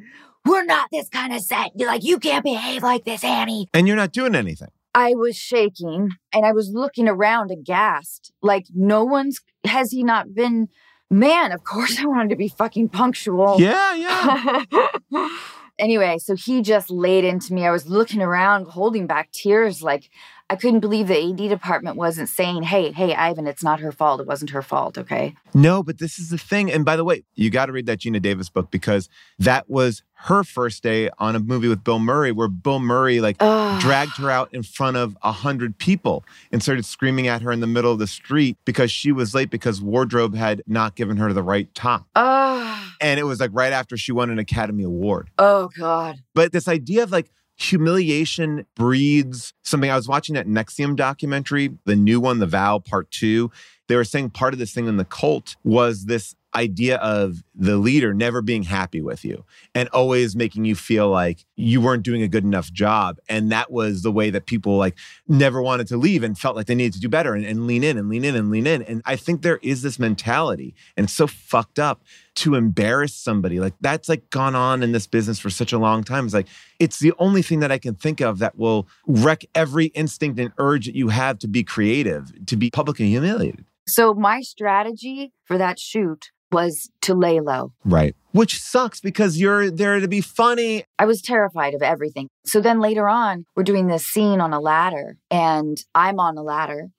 [0.45, 1.71] we're not this kind of set.
[1.75, 3.69] You're like, you can't behave like this, Annie.
[3.73, 4.69] And you're not doing anything.
[4.95, 8.31] I was shaking and I was looking around aghast.
[8.41, 10.69] Like, no one's, has he not been,
[11.09, 13.59] man, of course I wanted to be fucking punctual.
[13.59, 14.63] Yeah, yeah.
[15.79, 17.65] anyway, so he just laid into me.
[17.65, 19.81] I was looking around, holding back tears.
[19.81, 20.09] Like,
[20.51, 24.19] I couldn't believe the AD department wasn't saying, hey, hey, Ivan, it's not her fault.
[24.19, 24.97] It wasn't her fault.
[24.97, 25.35] Okay.
[25.53, 26.71] No, but this is the thing.
[26.71, 30.01] And by the way, you got to read that Geena Davis book because that was
[30.23, 33.79] her first day on a movie with Bill Murray, where Bill Murray like Ugh.
[33.79, 37.59] dragged her out in front of a hundred people and started screaming at her in
[37.59, 41.31] the middle of the street because she was late because wardrobe had not given her
[41.31, 42.05] the right top.
[42.15, 45.29] Oh, And it was like right after she won an Academy Award.
[45.37, 46.17] oh God.
[46.33, 47.29] But this idea of like
[47.59, 49.91] humiliation breeds something.
[49.91, 53.51] I was watching that NXIVM documentary, the new one, The Vow Part Two.
[53.87, 57.77] They were saying part of this thing in the cult was this idea of the
[57.77, 62.21] leader never being happy with you and always making you feel like you weren't doing
[62.21, 63.19] a good enough job.
[63.29, 66.65] And that was the way that people like never wanted to leave and felt like
[66.65, 68.81] they needed to do better and, and lean in and lean in and lean in.
[68.83, 72.01] And I think there is this mentality and it's so fucked up
[72.35, 73.59] to embarrass somebody.
[73.59, 76.25] Like that's like gone on in this business for such a long time.
[76.25, 76.47] It's like,
[76.79, 80.51] it's the only thing that I can think of that will wreck every instinct and
[80.57, 83.65] urge that you have to be creative, to be publicly humiliated.
[83.89, 87.73] So my strategy for that shoot was to lay low.
[87.83, 88.15] Right.
[88.31, 90.83] Which sucks because you're there to be funny.
[90.97, 92.27] I was terrified of everything.
[92.45, 96.43] So then later on, we're doing this scene on a ladder, and I'm on a
[96.43, 96.89] ladder.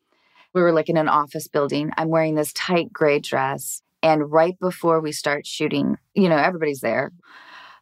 [0.52, 1.90] We were like in an office building.
[1.96, 3.82] I'm wearing this tight gray dress.
[4.02, 7.12] And right before we start shooting, you know, everybody's there.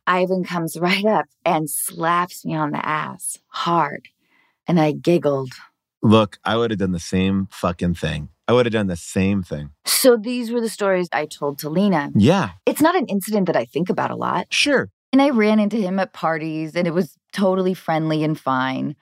[0.07, 4.09] Ivan comes right up and slaps me on the ass hard.
[4.67, 5.53] And I giggled.
[6.03, 8.29] Look, I would have done the same fucking thing.
[8.49, 9.71] I would have done the same thing.
[9.85, 12.11] So these were the stories I told to Lena.
[12.15, 12.53] Yeah.
[12.65, 14.47] It's not an incident that I think about a lot.
[14.51, 14.89] Sure.
[15.13, 18.97] And I ran into him at parties and it was totally friendly and fine.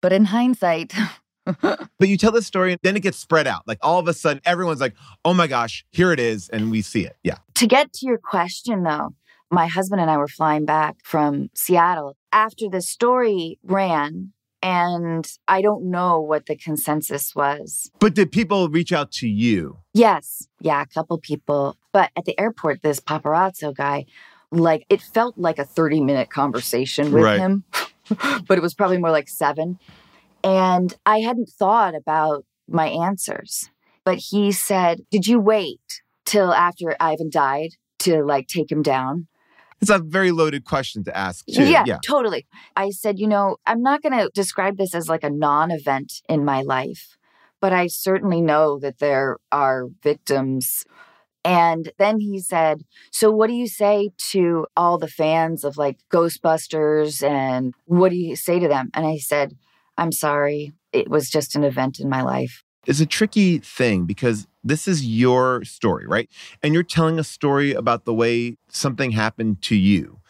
[0.00, 0.94] But in hindsight,
[1.62, 3.62] but you tell this story and then it gets spread out.
[3.66, 4.94] Like all of a sudden, everyone's like,
[5.24, 6.48] oh my gosh, here it is.
[6.48, 7.16] And we see it.
[7.24, 7.38] Yeah.
[7.56, 9.14] To get to your question, though,
[9.50, 14.32] my husband and I were flying back from Seattle after the story ran.
[14.62, 17.90] And I don't know what the consensus was.
[18.00, 19.78] But did people reach out to you?
[19.94, 20.48] Yes.
[20.60, 21.76] Yeah, a couple people.
[21.92, 24.06] But at the airport, this paparazzo guy,
[24.50, 27.38] like, it felt like a 30 minute conversation with Right.
[27.38, 27.64] him,
[28.46, 29.78] but it was probably more like seven.
[30.42, 33.70] And I hadn't thought about my answers.
[34.04, 39.26] But he said, Did you wait till after Ivan died to like take him down?
[39.80, 41.64] It's a very loaded question to ask, too.
[41.64, 42.46] Yeah, totally.
[42.74, 46.22] I said, you know, I'm not going to describe this as like a non event
[46.28, 47.18] in my life,
[47.60, 50.84] but I certainly know that there are victims.
[51.44, 55.98] And then he said, So, what do you say to all the fans of like
[56.10, 57.22] Ghostbusters?
[57.22, 58.90] And what do you say to them?
[58.94, 59.56] And I said,
[59.96, 60.72] I'm sorry.
[60.92, 62.64] It was just an event in my life.
[62.86, 66.28] It's a tricky thing because this is your story, right?
[66.62, 70.20] And you're telling a story about the way something happened to you.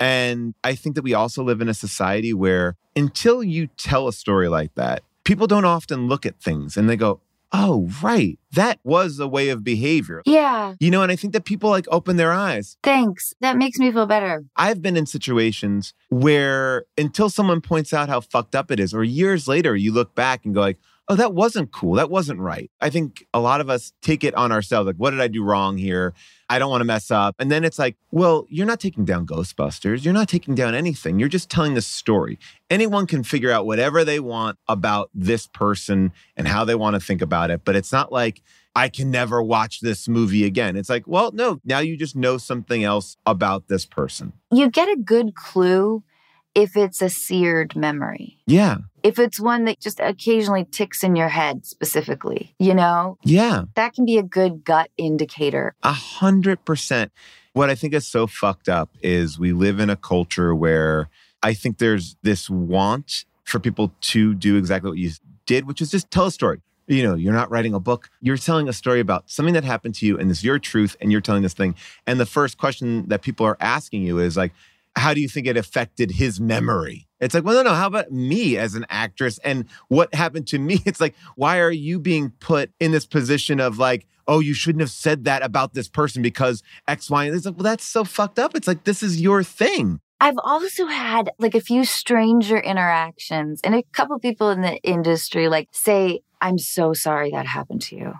[0.00, 4.12] And I think that we also live in a society where until you tell a
[4.12, 7.20] story like that, people don't often look at things and they go,
[7.54, 10.22] oh, right, that was a way of behavior.
[10.24, 12.78] Yeah, You know, and I think that people like open their eyes.
[12.82, 13.34] thanks.
[13.40, 14.44] That makes me feel better.
[14.56, 19.04] I've been in situations where until someone points out how fucked up it is, or
[19.04, 20.78] years later, you look back and go like,
[21.12, 21.94] oh, that wasn't cool.
[21.94, 22.70] That wasn't right.
[22.80, 24.86] I think a lot of us take it on ourselves.
[24.86, 26.14] Like, what did I do wrong here?
[26.48, 27.36] I don't want to mess up.
[27.38, 30.04] And then it's like, well, you're not taking down Ghostbusters.
[30.04, 31.18] You're not taking down anything.
[31.18, 32.38] You're just telling the story.
[32.70, 37.00] Anyone can figure out whatever they want about this person and how they want to
[37.00, 37.60] think about it.
[37.64, 38.42] But it's not like,
[38.74, 40.76] I can never watch this movie again.
[40.76, 44.32] It's like, well, no, now you just know something else about this person.
[44.50, 46.04] You get a good clue
[46.54, 48.38] if it's a seared memory.
[48.46, 48.78] Yeah.
[49.02, 53.64] if it's one that just occasionally ticks in your head specifically, you know, Yeah.
[53.74, 55.74] that can be a good gut indicator.
[55.82, 57.10] A hundred percent.
[57.52, 61.08] What I think is so fucked up is we live in a culture where
[61.42, 65.10] I think there's this want for people to do exactly what you
[65.46, 66.60] did, which is just tell a story.
[66.86, 68.08] You know, you're not writing a book.
[68.20, 71.10] You're telling a story about something that happened to you and it's your truth and
[71.12, 71.74] you're telling this thing.
[72.06, 74.52] And the first question that people are asking you is like,
[74.96, 77.06] how do you think it affected his memory?
[77.20, 77.74] It's like, well, no, no.
[77.74, 80.80] How about me as an actress and what happened to me?
[80.86, 84.80] It's like, why are you being put in this position of like, oh, you shouldn't
[84.80, 88.04] have said that about this person because X, Y, and it's like, well, that's so
[88.04, 88.54] fucked up.
[88.54, 90.00] It's like, this is your thing.
[90.20, 95.48] I've also had like a few stranger interactions and a couple people in the industry
[95.48, 98.12] like say, I'm so sorry that happened to you.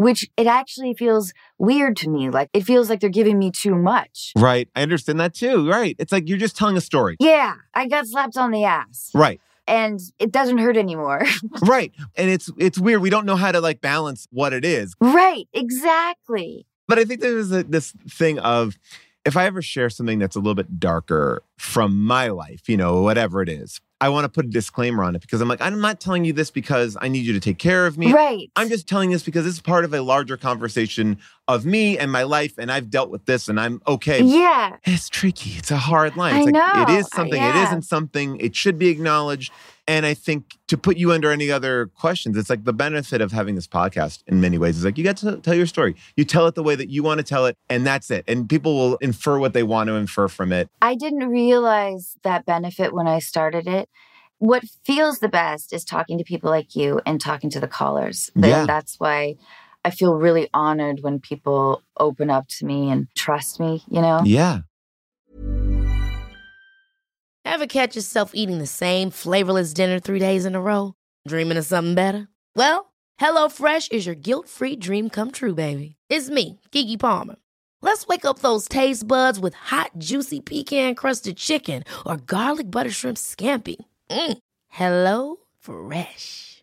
[0.00, 2.30] Which it actually feels weird to me.
[2.30, 4.32] Like it feels like they're giving me too much.
[4.34, 4.66] Right.
[4.74, 5.68] I understand that too.
[5.68, 5.94] Right.
[5.98, 7.16] It's like you're just telling a story.
[7.20, 9.40] Yeah, I got slapped on the ass Right.
[9.68, 11.22] and it doesn't hurt anymore.
[11.62, 11.92] Right.
[12.16, 13.02] And it's it's weird.
[13.02, 14.94] We don't know how to like balance what it is.
[15.00, 16.66] right, exactly.
[16.88, 18.78] But I think there's a, this thing of
[19.26, 23.02] if I ever share something that's a little bit darker from my life, you know,
[23.02, 25.80] whatever it is, I want to put a disclaimer on it because I'm like, I'm
[25.80, 28.12] not telling you this because I need you to take care of me.
[28.12, 28.50] right.
[28.56, 32.12] I'm just telling this because this is part of a larger conversation of me and
[32.12, 34.22] my life, and I've dealt with this, and I'm okay.
[34.22, 34.76] Yeah.
[34.84, 35.50] It's tricky.
[35.58, 36.36] It's a hard line.
[36.36, 36.94] It's I like know.
[36.96, 37.40] is something.
[37.42, 37.66] It Yeah.
[37.66, 38.36] isn't something.
[38.38, 39.52] It should be acknowledged.
[39.88, 43.32] And I think to put you under any other questions, it's like the benefit of
[43.32, 45.96] having this podcast in many ways is like you get to tell your story.
[46.16, 48.24] You tell it the way that you want to tell it, and that's it.
[48.28, 50.68] And people will infer what they want to infer from it.
[50.80, 53.88] I didn't realize that benefit when I started it.
[54.38, 58.30] What feels the best is talking to people like you and talking to the callers.
[58.36, 58.64] Yeah.
[58.66, 59.34] That's why
[59.84, 64.20] I feel really honored when people open up to me and trust me, you know?
[64.24, 64.60] Yeah.
[67.44, 70.94] Ever catch yourself eating the same flavorless dinner three days in a row?
[71.26, 72.28] Dreaming of something better?
[72.54, 75.96] Well, HelloFresh is your guilt free dream come true, baby.
[76.08, 77.36] It's me, Keke Palmer.
[77.82, 82.90] Let's wake up those taste buds with hot, juicy pecan crusted chicken or garlic butter
[82.90, 83.76] shrimp scampi.
[84.10, 84.38] Mm.
[84.68, 86.59] Hello Fresh.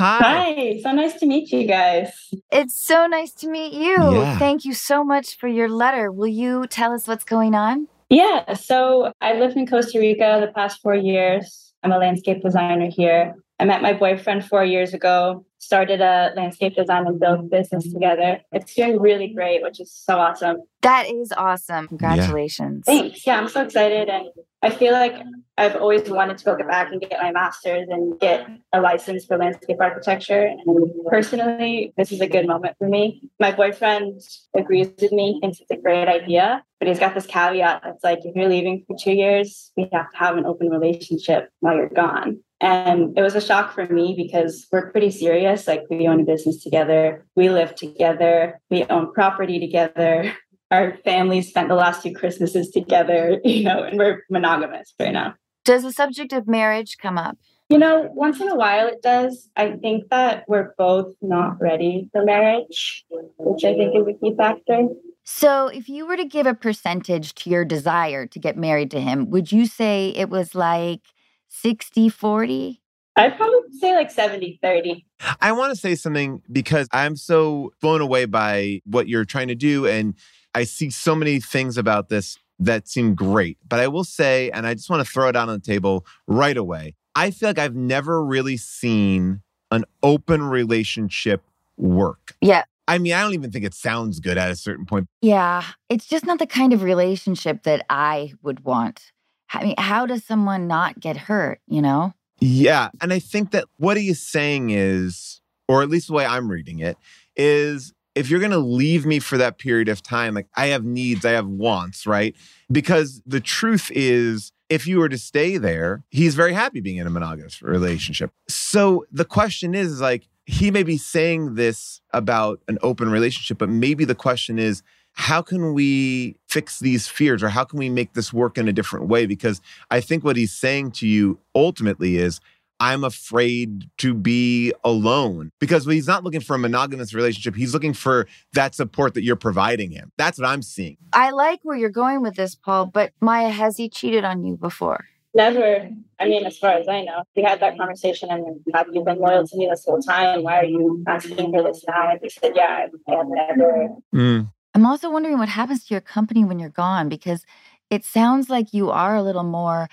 [0.00, 0.54] Hi.
[0.56, 2.10] Hi, so nice to meet you guys.
[2.50, 3.96] It's so nice to meet you.
[3.98, 4.38] Yeah.
[4.38, 6.10] Thank you so much for your letter.
[6.10, 7.86] Will you tell us what's going on?
[8.08, 11.74] Yeah, so I lived in Costa Rica the past four years.
[11.82, 13.34] I'm a landscape designer here.
[13.58, 18.40] I met my boyfriend four years ago, started a landscape design and build business together.
[18.50, 20.62] It's doing really great, which is so awesome.
[20.82, 21.86] That is awesome.
[21.88, 22.84] Congratulations.
[22.86, 23.26] Thanks.
[23.26, 24.08] Yeah, I'm so excited.
[24.08, 24.28] And
[24.62, 25.14] I feel like
[25.58, 29.36] I've always wanted to go back and get my master's and get a license for
[29.36, 30.46] landscape architecture.
[30.46, 33.22] And personally, this is a good moment for me.
[33.38, 34.22] My boyfriend
[34.56, 38.20] agrees with me, thinks it's a great idea, but he's got this caveat that's like,
[38.24, 41.90] if you're leaving for two years, we have to have an open relationship while you're
[41.90, 42.40] gone.
[42.62, 45.49] And it was a shock for me because we're pretty serious.
[45.66, 50.32] Like, we own a business together, we live together, we own property together.
[50.70, 55.34] Our families spent the last two Christmases together, you know, and we're monogamous right now.
[55.64, 57.36] Does the subject of marriage come up?
[57.70, 59.48] You know, once in a while it does.
[59.56, 64.34] I think that we're both not ready for marriage, which I think is a key
[64.36, 64.88] factor.
[65.22, 69.00] So, if you were to give a percentage to your desire to get married to
[69.00, 71.02] him, would you say it was like
[71.48, 72.79] 60 40?
[73.16, 75.06] I'd probably say like 70 30.
[75.40, 79.54] I want to say something because I'm so blown away by what you're trying to
[79.54, 79.86] do.
[79.86, 80.14] And
[80.54, 83.58] I see so many things about this that seem great.
[83.68, 86.06] But I will say, and I just want to throw it out on the table
[86.26, 91.42] right away, I feel like I've never really seen an open relationship
[91.76, 92.34] work.
[92.40, 92.64] Yeah.
[92.86, 95.06] I mean, I don't even think it sounds good at a certain point.
[95.20, 99.12] Yeah, it's just not the kind of relationship that I would want.
[99.52, 102.14] I mean, how does someone not get hurt, you know?
[102.40, 102.88] Yeah.
[103.00, 106.48] And I think that what he is saying is, or at least the way I'm
[106.48, 106.96] reading it,
[107.36, 110.84] is if you're going to leave me for that period of time, like I have
[110.84, 112.34] needs, I have wants, right?
[112.70, 117.06] Because the truth is, if you were to stay there, he's very happy being in
[117.06, 118.30] a monogamous relationship.
[118.48, 123.58] So the question is, is like, he may be saying this about an open relationship,
[123.58, 127.88] but maybe the question is, how can we fix these fears or how can we
[127.88, 129.26] make this work in a different way?
[129.26, 132.40] Because I think what he's saying to you ultimately is,
[132.80, 137.54] I'm afraid to be alone because he's not looking for a monogamous relationship.
[137.54, 140.10] He's looking for that support that you're providing him.
[140.16, 140.96] That's what I'm seeing.
[141.12, 144.56] I like where you're going with this, Paul, but Mya, has he cheated on you
[144.56, 145.04] before?
[145.34, 145.90] Never.
[146.18, 149.18] I mean, as far as I know, we had that conversation and have you been
[149.18, 150.42] loyal to me this whole time?
[150.42, 152.10] Why are you asking for this now?
[152.10, 153.88] And he said, Yeah, I have never.
[154.14, 154.50] Mm.
[154.74, 157.44] I'm also wondering what happens to your company when you're gone because
[157.90, 159.88] it sounds like you are a little more,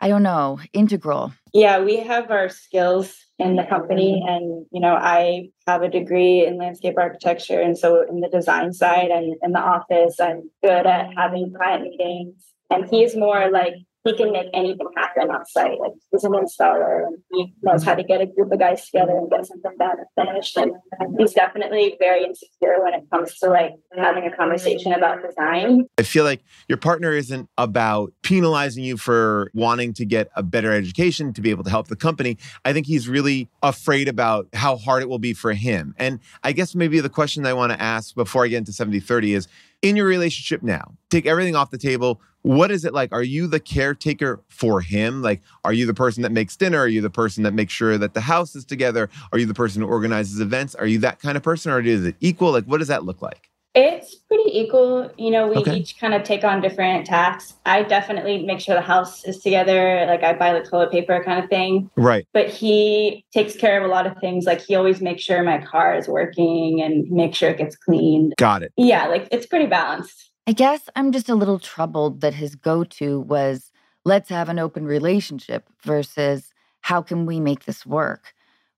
[0.00, 1.32] I don't know, integral.
[1.52, 6.46] Yeah, we have our skills in the company, and you know, I have a degree
[6.46, 10.86] in landscape architecture, and so in the design side and in the office, I'm good
[10.86, 12.34] at having client meetings.
[12.70, 15.78] And he's more like he can make anything happen on site.
[15.78, 19.12] Like he's an installer and he knows how to get a group of guys together
[19.12, 20.56] and get something done and finished.
[20.56, 20.72] And
[21.18, 25.86] he's definitely very insecure when it comes to like having a conversation about design.
[25.98, 30.72] I feel like your partner isn't about penalizing you for wanting to get a better
[30.72, 32.38] education to be able to help the company.
[32.64, 35.94] I think he's really afraid about how hard it will be for him.
[35.98, 39.00] And I guess maybe the question I want to ask before I get into 70
[39.00, 39.48] 30 is
[39.82, 42.20] In your relationship now, take everything off the table.
[42.42, 43.12] What is it like?
[43.12, 45.22] Are you the caretaker for him?
[45.22, 46.78] Like, are you the person that makes dinner?
[46.78, 49.08] Are you the person that makes sure that the house is together?
[49.32, 50.74] Are you the person who organizes events?
[50.74, 52.52] Are you that kind of person or is it equal?
[52.52, 53.48] Like, what does that look like?
[53.74, 55.10] It's pretty equal.
[55.16, 55.76] You know, we Okay.
[55.76, 57.54] each kind of take on different tasks.
[57.64, 61.42] I definitely make sure the house is together, like I buy the toilet paper kind
[61.42, 61.88] of thing.
[61.96, 62.26] Right.
[62.34, 64.44] But he takes care of a lot of things.
[64.44, 68.34] Like he always makes sure my car is working and make sure it gets cleaned.
[68.36, 68.72] Got it.
[68.76, 70.31] Yeah, like it's pretty balanced.
[70.46, 73.70] I guess I'm just a little troubled that his go to was
[74.04, 78.34] let's have an open relationship versus how can we make this work?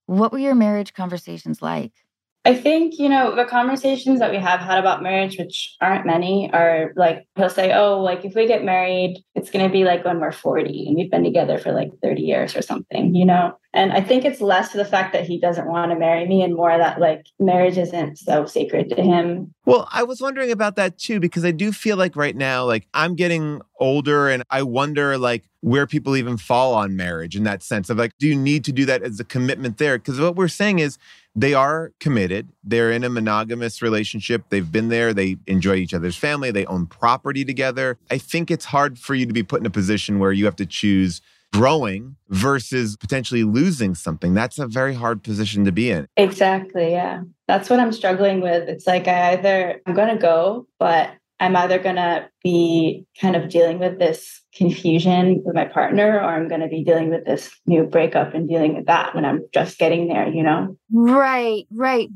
[0.06, 1.92] What were your marriage conversations like?
[2.44, 6.50] I think, you know, the conversations that we have had about marriage, which aren't many,
[6.52, 10.04] are like, he'll say, oh, like if we get married, it's going to be like
[10.04, 13.56] when we're 40 and we've been together for like 30 years or something, you know?
[13.74, 16.54] And I think it's less the fact that he doesn't want to marry me and
[16.54, 19.52] more that like marriage isn't so sacred to him.
[19.66, 22.86] Well, I was wondering about that too, because I do feel like right now, like
[22.94, 27.64] I'm getting older and I wonder like where people even fall on marriage in that
[27.64, 29.98] sense of like, do you need to do that as a commitment there?
[29.98, 30.96] Because what we're saying is
[31.34, 32.50] they are committed.
[32.62, 34.44] They're in a monogamous relationship.
[34.50, 35.12] They've been there.
[35.12, 36.52] They enjoy each other's family.
[36.52, 37.98] They own property together.
[38.08, 40.56] I think it's hard for you to be put in a position where you have
[40.56, 41.20] to choose
[41.54, 44.34] growing versus potentially losing something.
[44.34, 46.08] That's a very hard position to be in.
[46.16, 46.90] Exactly.
[46.90, 47.22] Yeah.
[47.46, 48.68] That's what I'm struggling with.
[48.68, 53.36] It's like I either, I'm going to go, but I'm either going to be kind
[53.36, 57.24] of dealing with this confusion with my partner, or I'm going to be dealing with
[57.24, 60.76] this new breakup and dealing with that when I'm just getting there, you know?
[60.92, 62.08] Right, right.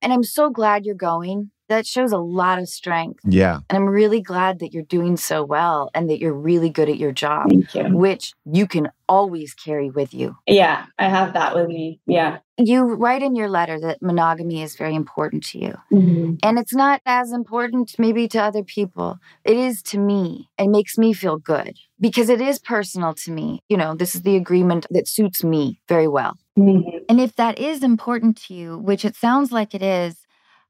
[0.00, 1.50] And I'm so glad you're going.
[1.68, 3.20] That shows a lot of strength.
[3.24, 3.60] Yeah.
[3.68, 6.96] And I'm really glad that you're doing so well and that you're really good at
[6.98, 7.96] your job, Thank you.
[7.96, 10.36] which you can always carry with you.
[10.46, 12.00] Yeah, I have that with me.
[12.06, 12.38] Yeah.
[12.58, 15.74] You write in your letter that monogamy is very important to you.
[16.42, 19.18] And it's not as important maybe to other people.
[19.44, 20.48] It is to me.
[20.58, 23.60] It makes me feel good because it is personal to me.
[23.68, 26.38] You know, this is the agreement that suits me very well.
[26.58, 27.04] Mhm.
[27.08, 30.16] And if that is important to you, which it sounds like it is,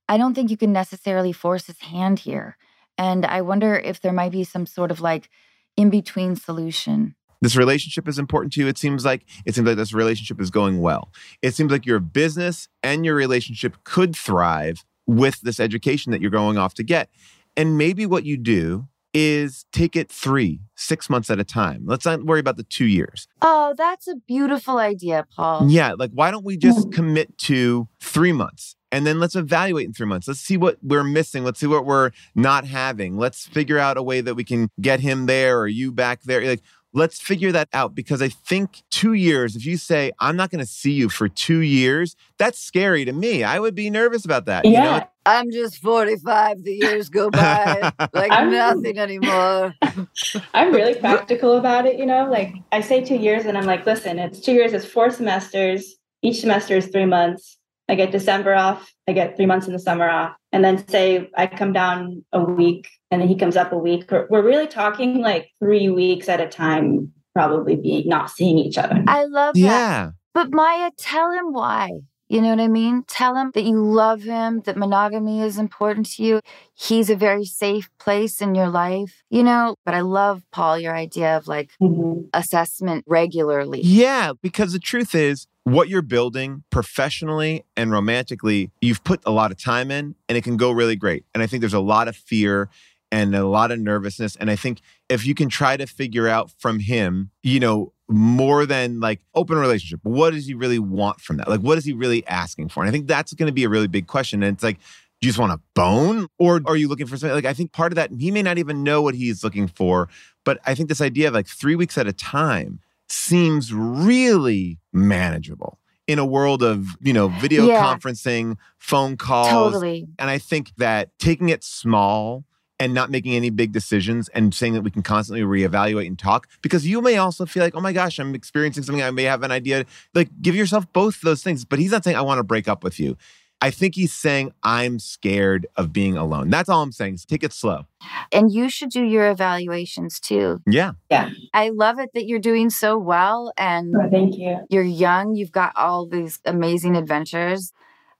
[0.08, 2.56] I don't think you can necessarily force his hand here.
[2.98, 5.28] And I wonder if there might be some sort of like
[5.76, 7.14] in between solution.
[7.42, 8.66] this relationship is important to you.
[8.66, 11.12] It seems like it seems like this relationship is going well.
[11.42, 16.30] It seems like your business and your relationship could thrive with this education that you're
[16.30, 17.10] going off to get.
[17.56, 18.88] And maybe what you do
[19.18, 21.84] is take it three, six months at a time.
[21.86, 23.26] Let's not worry about the two years.
[23.40, 25.70] Oh, that's a beautiful idea, Paul.
[25.70, 26.90] Yeah, like why don't we just hmm.
[26.90, 30.28] commit to three months and then let's evaluate in three months.
[30.28, 31.44] Let's see what we're missing.
[31.44, 33.16] Let's see what we're not having.
[33.16, 36.40] Let's figure out a way that we can get him there or you back there.
[36.42, 36.62] Like,
[36.96, 40.64] let's figure that out because I think two years, if you say, I'm not going
[40.64, 43.44] to see you for two years, that's scary to me.
[43.44, 44.64] I would be nervous about that.
[44.64, 44.82] You know?
[44.82, 45.04] Yeah.
[45.26, 46.64] I'm just 45.
[46.64, 49.74] The years go by like I'm- nothing anymore.
[50.54, 52.30] I'm really practical about it, you know?
[52.30, 55.96] Like I say two years and I'm like, listen, it's two years, it's four semesters.
[56.22, 57.58] Each semester is three months.
[57.88, 58.90] I get December off.
[59.06, 60.34] I get three months in the summer off.
[60.50, 64.10] And then say I come down a week and then he comes up a week.
[64.10, 68.78] We're, we're really talking like three weeks at a time, probably being not seeing each
[68.78, 69.02] other.
[69.06, 69.60] I love that.
[69.60, 70.10] Yeah.
[70.34, 71.90] But Mya, tell him why.
[72.28, 73.04] You know what I mean?
[73.06, 76.40] Tell him that you love him, that monogamy is important to you.
[76.74, 79.76] He's a very safe place in your life, you know?
[79.84, 82.28] But I love, Paul, your idea of like Mhm.
[82.34, 83.80] assessment regularly.
[83.82, 89.52] Yeah, because the truth is, what you're building professionally and romantically, you've put a lot
[89.52, 91.24] of time in and it can go really great.
[91.32, 92.68] And I think there's a lot of fear
[93.16, 94.36] and a lot of nervousness.
[94.36, 98.66] And I think if you can try to figure out from him, you know, more
[98.66, 101.48] than like open relationship, what does he really want from that?
[101.48, 102.82] Like, what is he really asking for?
[102.82, 104.42] And I think that's going to be a really big question.
[104.42, 107.34] And it's like, do you just want a bone or are you looking for something?
[107.34, 110.08] Like, I think part of that, he may not even know what he's looking for.
[110.44, 115.78] But I think this idea of like three weeks at a time seems really manageable
[116.06, 117.82] in a world of, you know, video Yeah.
[117.82, 119.72] conferencing, phone calls.
[119.72, 120.06] Totally.
[120.18, 122.44] And I think that taking it small
[122.78, 126.46] and not making any big decisions and saying that we can constantly reevaluate and talk
[126.62, 129.02] because you may also feel like, oh my gosh, I'm experiencing something.
[129.02, 129.84] I may have an idea.
[130.14, 131.64] Like, give yourself both those things.
[131.64, 133.16] But he's not saying, I want to break up with you.
[133.62, 136.50] I think he's saying, I'm scared of being alone.
[136.50, 137.18] That's all I'm saying.
[137.26, 137.86] Take it slow.
[138.30, 140.60] And you should do your evaluations too.
[140.66, 140.92] Yeah.
[141.10, 141.30] Yeah.
[141.54, 144.58] I love it that you're doing so well and Oh, thank you.
[144.68, 145.34] you're young.
[145.34, 147.72] You've got all these amazing adventures.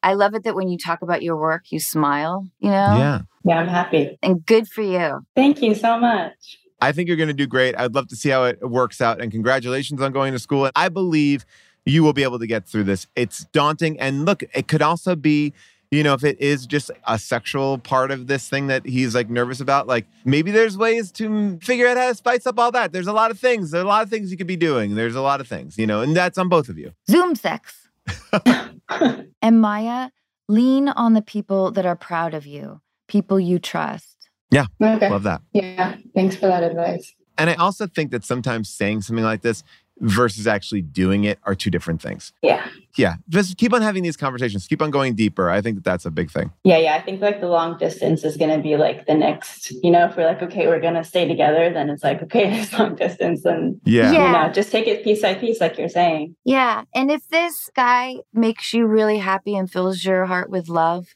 [0.06, 2.96] I love it that when you talk about your work, you smile, you know?
[2.96, 3.20] Yeah.
[3.42, 4.16] Yeah, I'm happy.
[4.22, 5.26] And good for you.
[5.34, 6.58] Thank you so much.
[6.80, 7.74] I think you're going to do great.
[7.76, 9.20] I'd love to see how it works out.
[9.20, 10.64] And congratulations on going to school.
[10.64, 11.44] And I believe
[11.84, 13.08] you will be able to get through this.
[13.16, 13.98] It's daunting.
[13.98, 15.52] And look, it could also be
[15.92, 19.30] You know, if it is just a sexual part of this thing that he's like
[19.30, 22.92] nervous about, like maybe there's ways to figure out how to spice up all that.
[22.92, 23.70] There's a lot of things.
[23.70, 24.96] There's a lot of things you could be doing.
[24.96, 26.92] There's a lot of things, you know, and that's on both of you.
[27.08, 27.88] Zoom sex.
[29.42, 30.10] and Mya,
[30.48, 34.28] lean on the people that are proud of you, people you trust.
[34.50, 34.66] Yeah.
[34.80, 35.10] Okay.
[35.10, 35.42] Love that.
[35.52, 35.96] Yeah.
[36.14, 37.14] Thanks for that advice.
[37.38, 39.62] And I also think that sometimes saying something like this
[40.00, 42.32] versus actually doing it are two different things.
[42.42, 42.66] Yeah.
[42.96, 43.14] Yeah.
[43.28, 45.48] Just keep on having these conversations, keep on going deeper.
[45.50, 46.52] I think that that's a big thing.
[46.64, 46.78] Yeah.
[46.78, 46.94] Yeah.
[46.96, 50.04] I think like the long distance is going to be like the next, you know,
[50.06, 52.94] if we're like, okay, we're going to stay together, then it's like, okay, it's long
[52.94, 53.44] distance.
[53.44, 54.10] And, Yeah.
[54.12, 54.32] you Yeah.
[54.46, 56.36] know, just take it piece by piece, like you're saying.
[56.44, 56.82] Yeah.
[56.94, 61.06] And if this guy makes you really happy and fills your heart with love,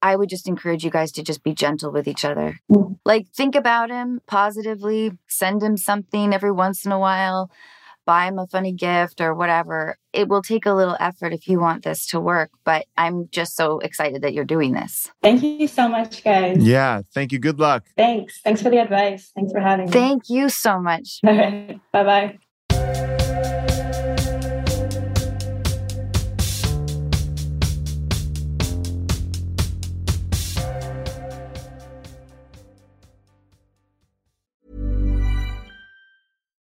[0.00, 2.58] I would just encourage you guys to just be gentle with each other.
[2.70, 2.98] Mhm.
[3.06, 7.50] Like, think about him positively, send him something every once in a while,
[8.04, 9.98] buy him a funny gift or whatever.
[10.12, 13.56] It will take a little effort if you want this to work, but I'm just
[13.56, 15.10] so excited that you're doing this.
[15.22, 16.58] Thank you so much, guys.
[16.58, 17.02] Yeah.
[17.12, 17.38] Thank you.
[17.38, 17.84] Good luck.
[17.96, 18.40] Thanks.
[18.42, 19.32] Thanks for the advice.
[19.34, 19.92] Thanks for having me.
[19.92, 21.20] Thank you so much.
[21.26, 21.80] All right.
[21.92, 22.38] Bye bye.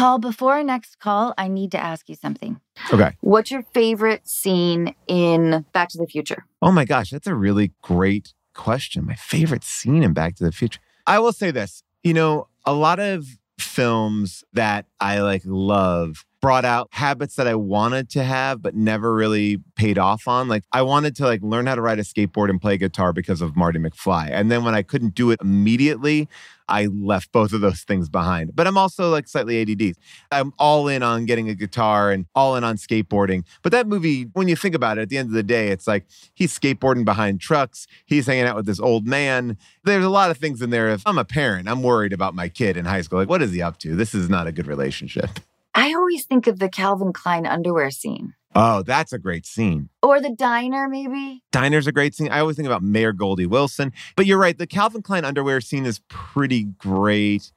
[0.00, 2.58] Paul, before our next call, I need to ask you something.
[2.90, 3.12] Okay.
[3.20, 6.46] What's your favorite scene in Back to the Future?
[6.62, 9.04] Oh my gosh, that's a really great question.
[9.04, 10.80] My favorite scene in Back to the Future.
[11.06, 13.26] I will say this, you know, a lot of
[13.58, 19.14] films that I like love brought out habits that I wanted to have but never
[19.14, 20.48] really paid off on.
[20.48, 23.40] Like I wanted to like learn how to ride a skateboard and play guitar because
[23.40, 24.30] of Marty McFly.
[24.30, 26.28] And then when I couldn't do it immediately,
[26.70, 28.54] I left both of those things behind.
[28.54, 29.96] But I'm also like slightly ADD.
[30.30, 33.44] I'm all in on getting a guitar and all in on skateboarding.
[33.62, 35.88] But that movie, when you think about it, at the end of the day, it's
[35.88, 37.86] like he's skateboarding behind trucks.
[38.06, 39.58] He's hanging out with this old man.
[39.84, 40.88] There's a lot of things in there.
[40.90, 43.18] If I'm a parent, I'm worried about my kid in high school.
[43.18, 43.96] Like, what is he up to?
[43.96, 45.40] This is not a good relationship.
[45.80, 49.88] I always think of the Calvin Klein underwear scene Oh, that's a great scene.
[50.02, 51.42] or the diner, maybe.
[51.52, 52.28] Diner's a great scene.
[52.30, 53.92] I always think about Mayor Goldie Wilson.
[54.16, 54.58] But you're right.
[54.58, 57.52] The Calvin Klein underwear scene is pretty great.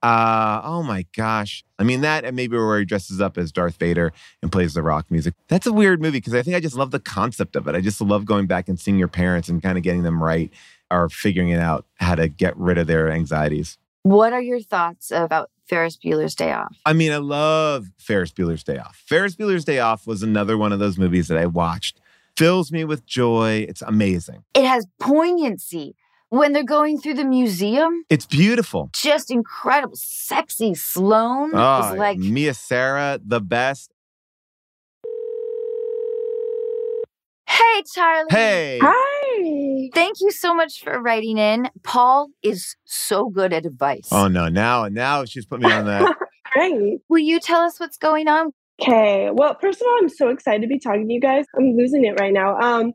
[0.00, 1.64] Uh, oh my gosh.
[1.78, 4.12] I mean, that and maybe where he dresses up as Darth Vader
[4.42, 5.34] and plays the rock music.
[5.48, 7.74] That's a weird movie because I think I just love the concept of it.
[7.74, 10.52] I just love going back and seeing your parents and kind of getting them right
[10.88, 13.76] or figuring it out how to get rid of their anxieties.
[14.08, 16.74] What are your thoughts about Ferris Bueller's Day Off?
[16.86, 18.96] I mean, I love Ferris Bueller's Day Off.
[19.06, 22.00] Ferris Bueller's Day Off was another one of those movies that I watched.
[22.34, 23.66] Fills me with joy.
[23.68, 24.44] It's amazing.
[24.54, 25.94] It has poignancy
[26.30, 28.04] when they're going through the museum.
[28.08, 28.88] It's beautiful.
[28.94, 29.96] Just incredible.
[29.96, 33.92] Sexy Sloane Oh, is like, Mia Sara, the best.
[37.46, 38.26] hey, Charlie.
[38.30, 38.78] Hey.
[38.82, 39.17] Hi.
[39.94, 41.70] Thank you so much for writing in.
[41.82, 44.08] Paul is so good at advice.
[44.12, 44.48] Oh no!
[44.48, 46.16] Now, now she's put me on that.
[46.52, 46.98] Great.
[47.08, 48.52] Will you tell us what's going on?
[48.80, 49.30] Okay.
[49.32, 51.44] Well, first of all, I'm so excited to be talking to you guys.
[51.56, 52.56] I'm losing it right now.
[52.58, 52.92] Um,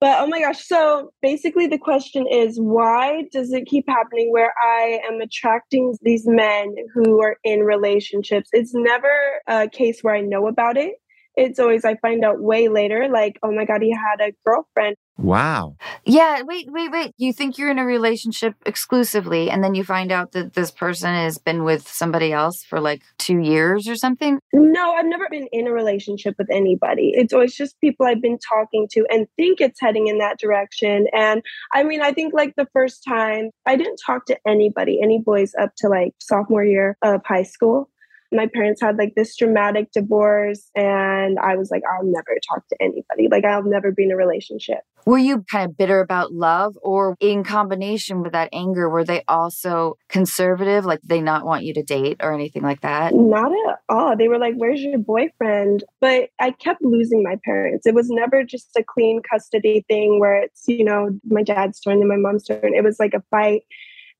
[0.00, 0.66] but oh my gosh.
[0.66, 6.26] So basically the question is why does it keep happening where I am attracting these
[6.26, 8.48] men who are in relationships?
[8.52, 9.12] It's never
[9.46, 10.94] a case where I know about it.
[11.36, 14.96] It's always I find out way later, like, oh my God, he had a girlfriend.
[15.16, 15.76] Wow.
[16.04, 17.12] Yeah, wait, wait, wait.
[17.18, 21.12] You think you're in a relationship exclusively, and then you find out that this person
[21.12, 24.38] has been with somebody else for like two years or something?
[24.54, 27.12] No, I've never been in a relationship with anybody.
[27.14, 31.06] It's always just people I've been talking to and think it's heading in that direction.
[31.12, 35.18] And I mean, I think like the first time I didn't talk to anybody, any
[35.18, 37.90] boys up to like sophomore year of high school.
[38.32, 42.76] My parents had like this dramatic divorce, and I was like, I'll never talk to
[42.80, 43.28] anybody.
[43.30, 44.78] Like, I'll never be in a relationship.
[45.06, 49.24] Were you kind of bitter about love, or in combination with that anger, were they
[49.26, 50.84] also conservative?
[50.84, 53.14] Like, they not want you to date or anything like that?
[53.14, 54.16] Not at all.
[54.16, 55.84] They were like, Where's your boyfriend?
[56.00, 57.86] But I kept losing my parents.
[57.86, 62.00] It was never just a clean custody thing where it's, you know, my dad's turn
[62.00, 62.74] and my mom's turn.
[62.74, 63.62] It was like a fight.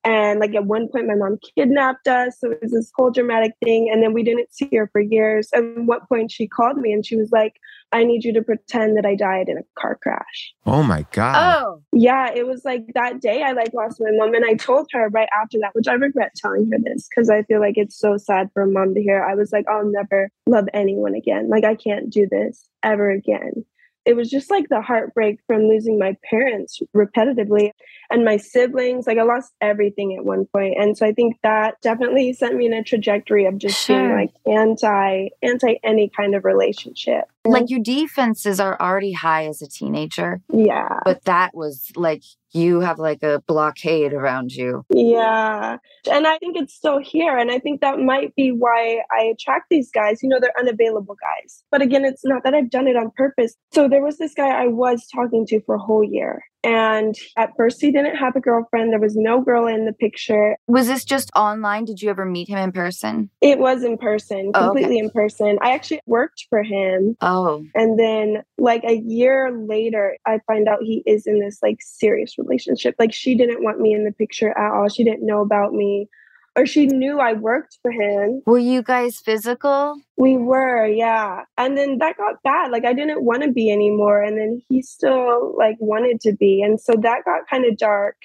[0.02, 2.38] And like at one point, my mom kidnapped us.
[2.38, 3.90] So it was this whole dramatic thing.
[3.92, 5.48] And then we didn't see her for years.
[5.52, 7.56] And at one point, she called me and she was like,
[7.92, 10.54] I need you to pretend that I died in a car crash.
[10.64, 11.56] Oh my God.
[11.62, 14.34] Oh, Yeah, it was like that day I like lost my mom.
[14.34, 17.42] And I told her right after that, which I regret telling her this because I
[17.42, 19.22] feel like it's so sad for a mom to hear.
[19.22, 21.50] I was like, I'll never love anyone again.
[21.50, 23.64] Like, I can't do this ever again
[24.04, 27.70] it was just like the heartbreak from losing my parents repetitively
[28.10, 31.74] and my siblings like i lost everything at one point and so i think that
[31.82, 36.44] definitely sent me in a trajectory of just being like anti anti any kind of
[36.44, 42.22] relationship like your defenses are already high as a teenager, yeah but that was like
[42.52, 44.84] you have like a blockade around you.
[44.92, 45.76] Yeah.
[46.10, 47.36] And I think it's still here.
[47.36, 50.22] And I think that might be why I attract these guys.
[50.22, 51.62] You know, they're unavailable guys.
[51.70, 53.54] But again, it's not that I've done it on purpose.
[53.72, 56.42] So there was this guy I was talking to for a whole year.
[56.62, 58.92] And at first, he didn't have a girlfriend.
[58.92, 60.56] There was no girl in the picture.
[60.66, 61.86] Was this just online?
[61.86, 63.30] Did you ever meet him in person?
[63.40, 64.66] It was in person, Oh, okay.
[64.66, 65.58] completely in person.
[65.62, 67.16] I actually worked for him.
[67.22, 71.78] Oh, And then, like a year later, I find out he is in this like
[71.80, 72.94] serious relationship.
[72.98, 74.88] Like, she didn't want me in the picture at all.
[74.88, 76.08] She didn't know about me,
[76.56, 78.42] or she knew I worked for him.
[78.46, 79.96] were you guys physical?
[80.16, 81.44] We were, yeah.
[81.56, 82.70] And then that got bad.
[82.70, 84.22] Like, I didn't want to be anymore.
[84.22, 86.62] And then he still like wanted to be.
[86.62, 88.16] And so that got kind of dark.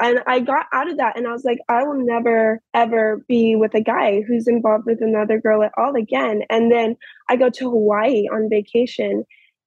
[0.00, 3.56] And I got out of that and I was like, I will never, ever be
[3.56, 6.42] with a guy who's involved with another girl at all again.
[6.50, 6.96] And then
[7.28, 9.24] I go to Hawaii on vacation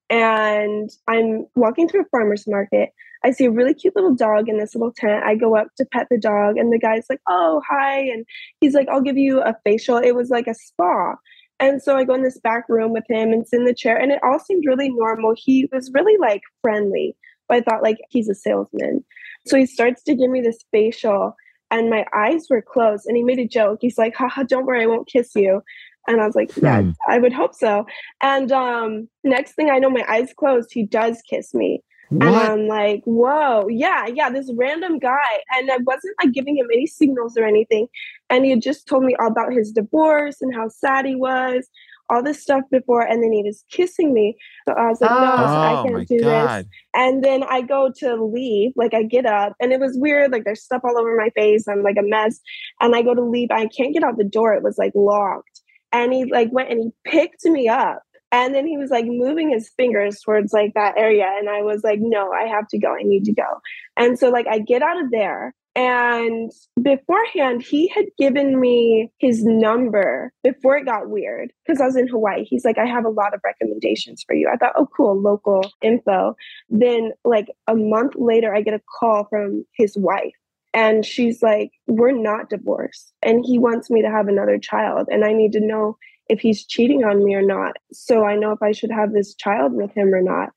[0.10, 2.92] and I'm walking through a farmer's market.
[3.24, 5.24] I see a really cute little dog in this little tent.
[5.24, 8.00] I go up to pet the dog, and the guy's like, Oh, hi.
[8.00, 8.26] And
[8.60, 9.98] he's like, I'll give you a facial.
[9.98, 11.16] It was like a spa.
[11.60, 13.96] And so I go in this back room with him and sit in the chair,
[13.98, 15.34] and it all seemed really normal.
[15.38, 17.16] He was really like friendly,
[17.48, 19.06] but I thought like he's a salesman.
[19.46, 21.36] So he starts to give me this facial,
[21.70, 23.06] and my eyes were closed.
[23.06, 23.80] And he made a joke.
[23.82, 25.62] He's like, Haha, don't worry, I won't kiss you.
[26.08, 26.92] And I was like, Yeah, Hmm.
[27.08, 27.86] I would hope so.
[28.22, 30.70] And um, next thing I know, my eyes closed.
[30.72, 31.84] He does kiss me.
[32.12, 35.40] And I'm like, whoa, yeah, yeah, this random guy.
[35.54, 37.88] And I wasn't like giving him any signals or anything.
[38.30, 41.70] And he had just told me all about his divorce and how sad he was,
[42.10, 43.02] all this stuff before.
[43.02, 44.36] And then he was kissing me.
[44.68, 46.66] So I was like, no, I Oh can't do this.
[46.94, 50.34] And then I go to leave, like I get up, and it was weird.
[50.34, 51.66] Like there's stuff all over my face.
[51.68, 52.42] I'm like a mess.
[52.82, 53.52] And I go to leave.
[53.52, 54.54] I can't get out the door.
[54.54, 55.62] It was like locked.
[55.94, 58.04] And he like went and he picked me up.
[58.32, 61.28] And then he was like moving his fingers towards like that area.
[61.38, 62.94] And I was like, no, I have to go.
[62.94, 63.62] I need to go.
[63.98, 65.54] And so like I get out of there.
[65.74, 66.52] And
[66.82, 72.10] beforehand, he had given me his number before it got weird because I was in
[72.10, 72.44] Hawaii.
[72.44, 74.50] He's like, I have a lot of recommendations for you.
[74.54, 76.36] I thought, oh, cool, local info.
[76.70, 80.34] Then, like a month later, I get a call from his wife.
[80.74, 83.14] And she's like, We're not divorced.
[83.22, 85.08] And he wants me to have another child.
[85.10, 85.98] And I need to know
[86.30, 87.74] if he's cheating on me or not.
[87.92, 90.50] So I know if I should have this child with him or not.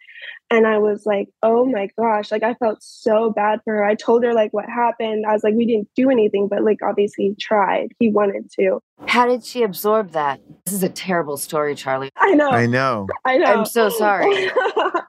[0.50, 3.84] And I was like, oh my gosh, like I felt so bad for her.
[3.84, 5.24] I told her like what happened.
[5.26, 7.88] I was like, we didn't do anything, but like obviously he tried.
[7.98, 8.78] He wanted to.
[9.08, 10.40] How did she absorb that?
[10.64, 12.10] This is a terrible story, Charlie.
[12.16, 12.50] I know.
[12.50, 13.08] I know.
[13.24, 13.46] I know.
[13.46, 14.50] I'm so sorry.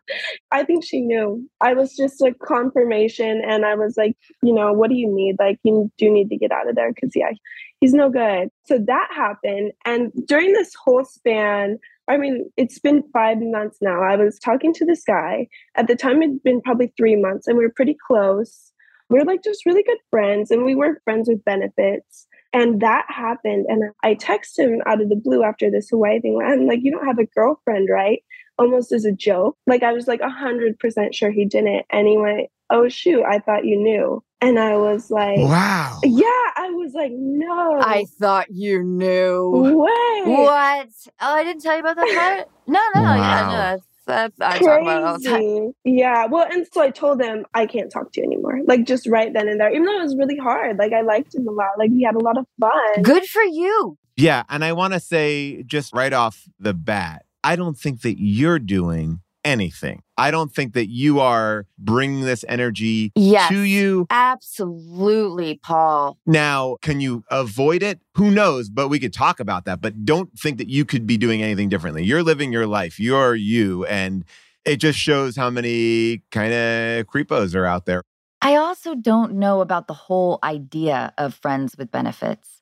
[0.51, 1.47] I think she knew.
[1.61, 5.35] I was just a confirmation, and I was like, you know, what do you need?
[5.39, 7.31] Like, you do need to get out of there because, yeah,
[7.79, 8.49] he's no good.
[8.65, 9.71] So that happened.
[9.85, 14.03] And during this whole span, I mean, it's been five months now.
[14.03, 15.47] I was talking to this guy.
[15.75, 18.71] At the time, it'd been probably three months, and we were pretty close.
[19.09, 22.27] We were like just really good friends, and we were friends with benefits.
[22.53, 23.65] And that happened.
[23.67, 26.39] And I texted him out of the blue after this Hawaii thing.
[26.41, 28.23] I'm like, you don't have a girlfriend, right?
[28.57, 29.57] Almost as a joke.
[29.67, 31.85] Like, I was like 100% sure he didn't.
[31.89, 34.23] And he went, oh, shoot, I thought you knew.
[34.41, 35.99] And I was like, Wow.
[36.03, 36.27] yeah,
[36.57, 37.79] I was like, no.
[37.81, 39.49] I thought you knew.
[39.49, 40.31] Way.
[40.31, 40.89] What?
[41.21, 42.49] Oh, I didn't tell you about that part?
[42.67, 43.51] No, no, yeah, no.
[43.51, 45.39] That's, that's, I talk about it all the time.
[45.39, 45.73] Crazy.
[45.97, 46.25] Yeah.
[46.27, 48.59] Well, and so I told him I can't talk to you anymore.
[48.65, 49.71] Like just right then and there.
[49.71, 50.77] Even though it was really hard.
[50.77, 51.69] Like I liked him a lot.
[51.79, 53.01] Like we had a lot of fun.
[53.01, 53.97] Good for you.
[54.15, 54.43] Yeah.
[54.49, 58.59] And I want to say just right off the bat, I don't think that you're
[58.59, 60.01] doing anything.
[60.17, 63.49] I don't think that you are bringing this energy Yes.
[63.49, 64.07] to you.
[64.09, 66.17] Absolutely, Paul.
[66.25, 67.99] Now, can you avoid it?
[68.15, 68.69] Who knows?
[68.69, 69.81] But we could talk about that.
[69.81, 72.03] But don't think that you could be doing anything differently.
[72.03, 72.99] You're living your life.
[72.99, 73.85] You're you.
[73.85, 74.25] And
[74.65, 78.01] it just shows how many kind of creepos are out there.
[78.41, 82.61] I also don't know about the whole idea of friends with benefits,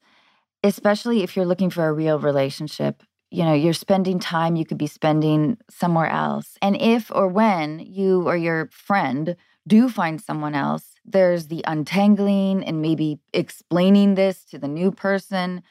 [0.64, 3.04] especially if you're looking for a real relationship.
[3.34, 6.56] You know, you're spending time you could be spending somewhere else.
[6.62, 12.64] And if or when you or your friend do find someone else, there's the untangling
[12.64, 15.64] and maybe explaining this to the new person.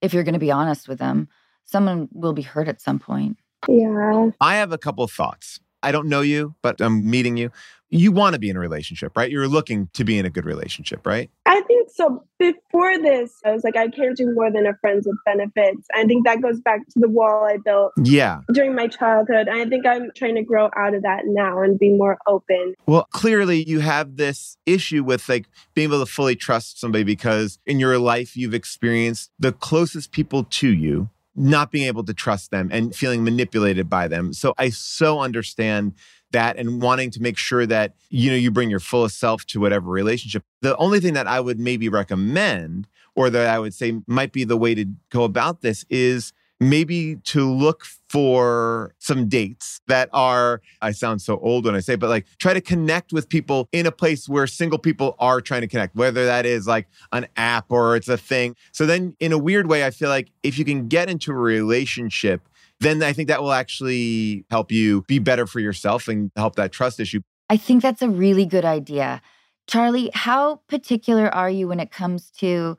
[0.00, 1.28] If you're going to be honest with them,
[1.64, 3.38] someone will be hurt at some point.
[3.68, 4.30] Yeah.
[4.40, 5.58] I have a couple of thoughts.
[5.82, 7.50] I don't know you, but I'm meeting you.
[7.90, 9.30] You want to be in a relationship, right?
[9.30, 11.30] You're looking to be in a good relationship, right?
[11.46, 12.22] I think so.
[12.38, 15.86] Before this, I was like, I can't do more than a friends with benefits.
[15.94, 18.40] I think that goes back to the wall I built Yeah.
[18.52, 19.48] during my childhood.
[19.48, 22.74] I think I'm trying to grow out of that now and be more open.
[22.86, 27.58] Well, clearly you have this issue with like being able to fully trust somebody because
[27.66, 31.08] in your life you've experienced the closest people to you
[31.38, 34.32] not being able to trust them and feeling manipulated by them.
[34.32, 35.94] So I so understand
[36.32, 39.60] that and wanting to make sure that you know you bring your fullest self to
[39.60, 40.42] whatever relationship.
[40.60, 44.44] The only thing that I would maybe recommend or that I would say might be
[44.44, 50.60] the way to go about this is maybe to look for some dates that are
[50.82, 53.86] I sound so old when I say but like try to connect with people in
[53.86, 57.66] a place where single people are trying to connect whether that is like an app
[57.70, 58.56] or it's a thing.
[58.72, 61.36] So then in a weird way I feel like if you can get into a
[61.36, 62.42] relationship
[62.80, 66.72] then I think that will actually help you be better for yourself and help that
[66.72, 67.20] trust issue.
[67.50, 69.20] I think that's a really good idea.
[69.66, 72.78] Charlie, how particular are you when it comes to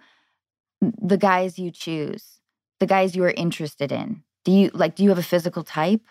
[0.82, 2.39] the guys you choose,
[2.80, 4.24] the guys you are interested in?
[4.46, 6.02] Do you like, do you have a physical type?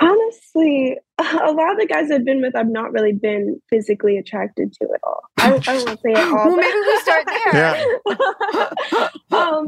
[0.00, 4.72] Honestly, a lot of the guys I've been with, I've not really been physically attracted
[4.72, 5.22] to at all.
[5.38, 6.46] I, I won't say at all.
[6.48, 9.10] Well, maybe we start there.
[9.40, 9.66] um,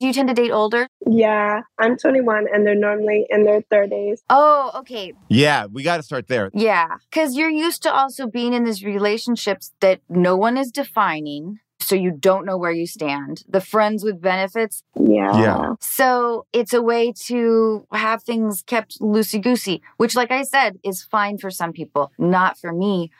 [0.00, 0.86] Do you tend to date older?
[1.06, 4.20] yeah, I'm 21 and they're normally in their 30s.
[4.30, 5.12] Oh, okay.
[5.28, 6.50] Yeah, we got to start there.
[6.54, 6.96] Yeah.
[7.10, 11.58] Because you're used to also being in these relationships that no one is defining.
[11.84, 13.44] So you don't know where you stand.
[13.48, 14.82] The friends with benefits.
[14.98, 15.40] Yeah.
[15.40, 15.74] Yeah.
[15.80, 21.02] So it's a way to have things kept loosey goosey, which, like I said, is
[21.02, 23.10] fine for some people, not for me.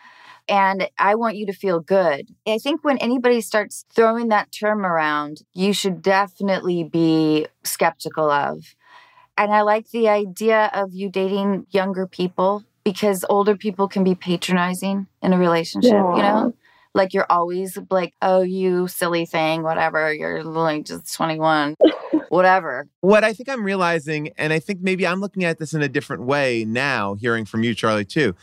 [0.48, 2.28] And I want you to feel good.
[2.46, 8.74] I think when anybody starts throwing that term around, you should definitely be skeptical of.
[9.38, 14.14] And I like the idea of you dating younger people because older people can be
[14.14, 16.52] patronizing in a relationship, you know?
[16.94, 20.12] Like you're always like, oh, you silly thing, whatever.
[20.12, 21.74] You're like just 21,
[22.28, 22.86] whatever.
[23.00, 25.88] What I think I'm realizing, and I think maybe I'm looking at this in a
[25.88, 28.34] different way now, hearing from you, Charlie, too.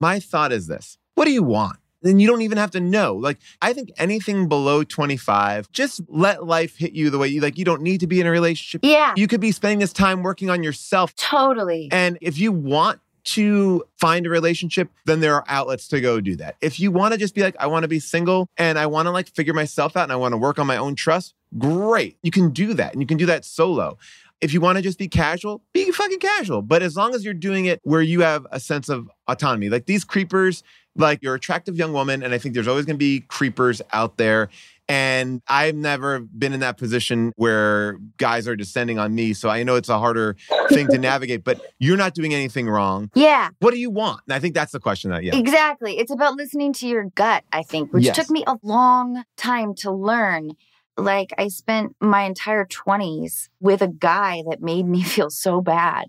[0.00, 1.76] My thought is this what do you want?
[2.00, 3.16] Then you don't even have to know.
[3.16, 7.58] Like, I think anything below 25, just let life hit you the way you like.
[7.58, 8.82] You don't need to be in a relationship.
[8.84, 11.12] Yeah, You could be spending this time working on yourself.
[11.16, 11.88] totally.
[11.90, 13.00] And if you want
[13.32, 16.56] to find a relationship, then there are outlets to go do that.
[16.60, 19.06] If you want to just be like, I want to be single and I want
[19.06, 22.16] to like figure myself out and I want to work on my own trust, great.
[22.22, 23.98] You can do that and you can do that solo.
[24.40, 26.62] If you want to just be casual, be fucking casual.
[26.62, 29.86] But as long as you're doing it where you have a sense of autonomy, like
[29.86, 30.62] these creepers,
[30.96, 34.16] like you're attractive young woman, and I think there's always going to be creepers out
[34.16, 34.48] there.
[34.88, 39.34] And I've never been in that position where guys are descending on me.
[39.34, 40.36] So I know it's a harder
[40.70, 43.10] thing to navigate, but you're not doing anything wrong.
[43.14, 44.22] Yeah, What do you want?
[44.26, 45.36] And I think that's the question that, yeah.
[45.36, 45.98] exactly.
[45.98, 48.16] It's about listening to your gut, I think, which Yes.
[48.16, 50.52] took me a long time to learn.
[50.96, 56.06] Like, I spent my entire 20s with a guy that made me feel so bad.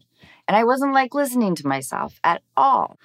[0.47, 2.97] And I wasn't like listening to myself at all.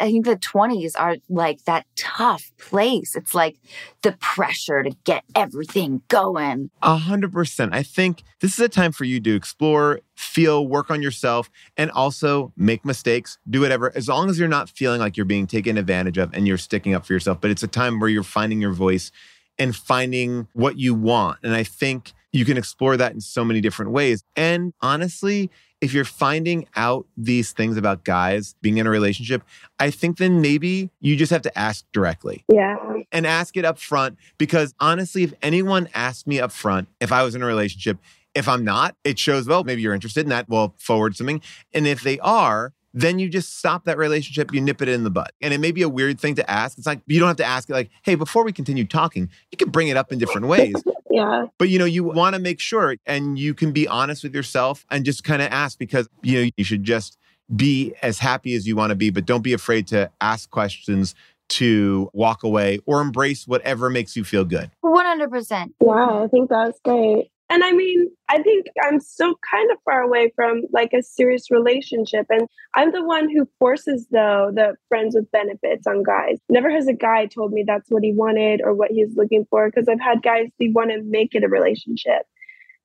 [0.00, 3.14] I think the 20s are like that tough place.
[3.14, 3.56] It's like
[4.02, 6.70] the pressure to get everything going.
[6.82, 7.74] A hundred percent.
[7.74, 11.90] I think this is a time for you to explore, feel, work on yourself, and
[11.90, 15.76] also make mistakes, do whatever, as long as you're not feeling like you're being taken
[15.78, 17.40] advantage of and you're sticking up for yourself.
[17.40, 19.10] But it's a time where you're finding your voice
[19.58, 21.38] and finding what you want.
[21.42, 24.22] And I think you can explore that in so many different ways.
[24.36, 25.50] And honestly,
[25.80, 29.42] if you're finding out these things about guys being in a relationship,
[29.78, 32.76] I think then maybe you just have to ask directly Yeah.
[33.12, 37.22] and ask it up front because honestly, if anyone asked me up front if I
[37.22, 37.98] was in a relationship,
[38.34, 40.48] if I'm not, it shows, well, maybe you're interested in that.
[40.48, 41.40] Well, forward something.
[41.72, 45.10] And if they are, then you just stop that relationship, you nip it in the
[45.10, 45.32] butt.
[45.42, 46.78] And it may be a weird thing to ask.
[46.78, 49.58] It's like, you don't have to ask it like, hey, before we continue talking, you
[49.58, 50.74] can bring it up in different ways.
[51.08, 51.46] Yeah.
[51.56, 54.84] But you know, you want to make sure and you can be honest with yourself
[54.90, 57.16] and just kind of ask because you know, you should just
[57.54, 61.14] be as happy as you want to be, but don't be afraid to ask questions,
[61.48, 64.70] to walk away, or embrace whatever makes you feel good.
[64.84, 65.72] 100%.
[65.80, 67.30] Yeah, I think that's great.
[67.48, 71.50] And I mean, I think I'm still kind of far away from like a serious
[71.50, 72.26] relationship.
[72.28, 76.38] And I'm the one who forces, though, the friends with benefits on guys.
[76.48, 79.70] Never has a guy told me that's what he wanted or what he's looking for.
[79.70, 82.22] Because I've had guys, they want to make it a relationship.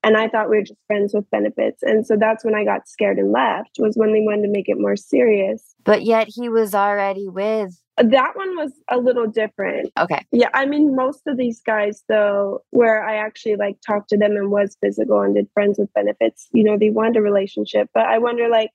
[0.04, 1.84] And I thought we were just friends with benefits.
[1.84, 4.68] And so that's when I got scared and left, was when they wanted to make
[4.68, 5.76] it more serious.
[5.84, 7.80] But yet he was already with.
[7.97, 9.91] That one was a little different.
[9.99, 10.26] Okay.
[10.32, 10.49] Yeah.
[10.56, 14.49] I mean, most of these guys, though, where I actually like talked to them and
[14.49, 17.89] was physical and did friends with benefits, you know, they wanted a relationship.
[17.93, 18.72] But I wonder, like,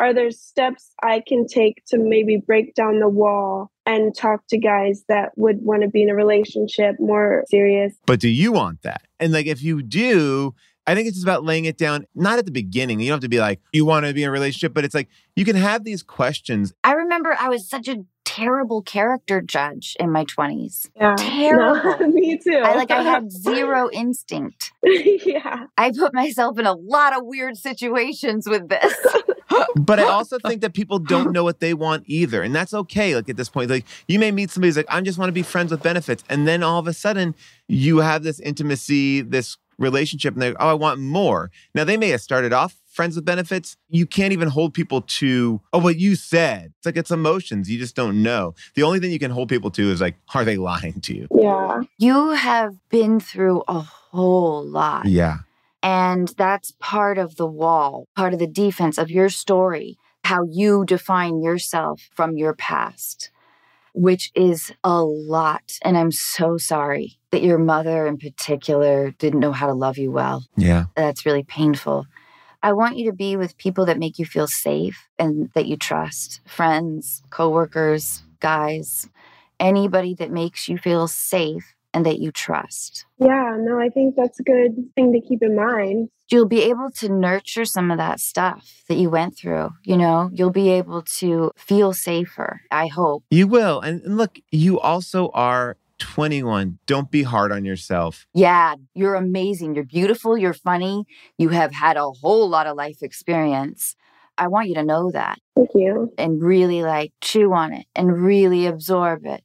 [0.00, 4.58] are there steps I can take to maybe break down the wall and talk to
[4.58, 7.92] guys that would want to be in a relationship more serious?
[8.06, 9.02] But do you want that?
[9.18, 10.54] And like, if you do,
[10.86, 12.98] I think it's just about laying it down, not at the beginning.
[13.00, 14.94] You don't have to be like, you want to be in a relationship, but it's
[14.94, 16.72] like you can have these questions.
[16.82, 20.88] I remember I was such a terrible character judge in my 20s.
[20.94, 21.16] Yeah.
[21.18, 21.98] Terrible.
[22.00, 22.62] No, me too.
[22.64, 24.72] I like I had zero instinct.
[24.84, 25.66] yeah.
[25.76, 28.94] I put myself in a lot of weird situations with this.
[29.76, 32.42] But I also think that people don't know what they want either.
[32.42, 33.14] And that's okay.
[33.14, 35.32] Like at this point, like you may meet somebody who's like, I just want to
[35.32, 36.24] be friends with benefits.
[36.28, 37.34] And then all of a sudden
[37.68, 41.50] you have this intimacy, this relationship, and they're, like, oh, I want more.
[41.74, 43.76] Now they may have started off friends with benefits.
[43.88, 46.72] You can't even hold people to, oh, what you said.
[46.78, 47.70] It's like it's emotions.
[47.70, 48.54] You just don't know.
[48.74, 51.28] The only thing you can hold people to is like, are they lying to you?
[51.34, 51.82] Yeah.
[51.98, 55.06] You have been through a whole lot.
[55.06, 55.38] Yeah.
[55.82, 60.84] And that's part of the wall, part of the defense of your story, how you
[60.84, 63.30] define yourself from your past,
[63.94, 65.78] which is a lot.
[65.82, 70.10] And I'm so sorry that your mother in particular didn't know how to love you
[70.10, 70.44] well.
[70.56, 70.86] Yeah.
[70.96, 72.06] That's really painful.
[72.62, 75.76] I want you to be with people that make you feel safe and that you
[75.78, 79.08] trust friends, coworkers, guys,
[79.58, 83.04] anybody that makes you feel safe and that you trust.
[83.18, 86.08] Yeah, no, I think that's a good thing to keep in mind.
[86.30, 89.70] You'll be able to nurture some of that stuff that you went through.
[89.84, 93.24] You know, you'll be able to feel safer, I hope.
[93.30, 93.80] You will.
[93.80, 96.78] And, and look, you also are 21.
[96.86, 98.26] Don't be hard on yourself.
[98.32, 99.74] Yeah, you're amazing.
[99.74, 100.36] You're beautiful.
[100.36, 101.04] You're funny.
[101.38, 103.96] You have had a whole lot of life experience.
[104.38, 105.38] I want you to know that.
[105.54, 106.12] Thank you.
[106.16, 109.44] And really like chew on it and really absorb it.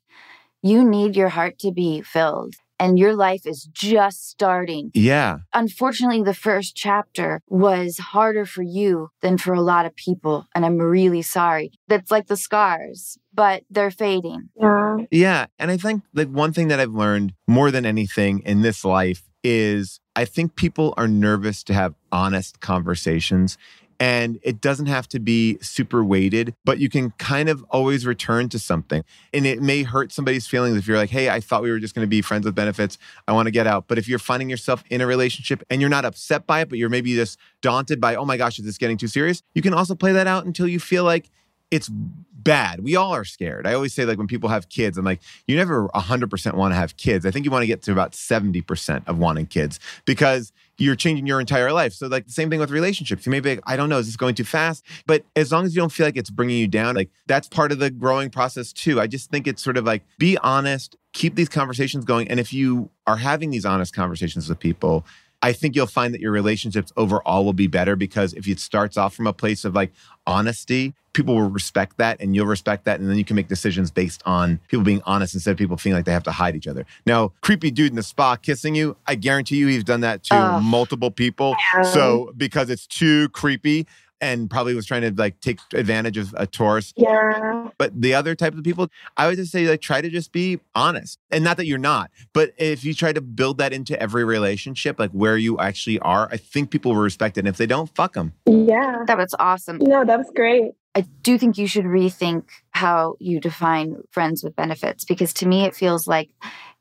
[0.66, 2.55] You need your heart to be filled.
[2.80, 4.89] And your life is just starting.
[4.95, 5.38] Yeah.
[5.53, 10.47] Unfortunately, the first chapter was harder for you than for a lot of people.
[10.55, 11.72] And I'm really sorry.
[11.88, 14.49] That's like the scars, but they're fading.
[14.59, 14.97] Yeah.
[15.11, 15.45] Yeah.
[15.59, 19.22] And I think like one thing that I've learned more than anything in this life
[19.43, 23.59] is I think people are nervous to have honest conversations.
[24.00, 28.50] And it doesn't have to be super weighted, but you can kind of always return
[28.50, 29.04] to something.
[29.34, 31.96] And it may hurt somebody's feelings if you're like, hey, I thought we were just
[31.96, 32.98] going to be friends with benefits.
[33.28, 33.86] I want to get out.
[33.88, 36.78] But if you're finding yourself in a relationship and you're not upset by it, but
[36.78, 39.41] you're maybe just daunted by, oh my gosh, is this getting too serious?
[39.54, 41.30] You can also play that out until you feel like
[41.72, 42.82] it's bad.
[42.82, 43.66] We all are scared.
[43.66, 46.76] I always say, like, when people have kids, I'm like, you never 100% want to
[46.76, 47.26] have kids.
[47.26, 51.26] I think you want to get to about 70% of wanting kids because you're changing
[51.26, 51.93] your entire life.
[51.93, 53.26] So, like, the same thing with relationships.
[53.26, 54.86] You may be like, I don't know, is this going too fast?
[55.05, 57.71] But as long as you don't feel like it's bringing you down, like, that's part
[57.71, 58.99] of the growing process too.
[58.99, 62.28] I just think it's sort of like, be honest, keep these conversations going.
[62.28, 65.05] And if you are having these honest conversations with people,
[65.41, 68.97] I think you'll find that your relationships overall will be better because if it starts
[68.97, 69.91] off from a place of like
[70.25, 72.99] honesty, people will respect that and you'll respect that.
[72.99, 75.97] And then you can make decisions based on people being honest instead of people feeling
[75.97, 76.86] like they have to hide each other.
[77.05, 80.36] Now, creepy dude in the spa kissing you, I guarantee you he's done that to
[80.36, 80.63] Ugh.
[80.63, 81.55] multiple people.
[81.93, 83.88] So because it's too creepy
[84.22, 86.93] and probably was trying to like take advantage of a tourist.
[86.97, 87.70] Yeah.
[87.78, 90.59] But the other type of people, I would just say like try to just be
[90.74, 91.20] honest.
[91.32, 94.99] And not that you're not, but if you try to build that into every relationship,
[94.99, 97.41] like where you actually are, I think people will respect it.
[97.41, 98.34] And if they don't, fuck them.
[98.45, 99.03] Yeah.
[99.07, 99.78] That was awesome.
[99.82, 100.72] No, that was great.
[100.95, 105.66] I do think you should rethink how you define friends with benefits because to me
[105.66, 106.30] it feels like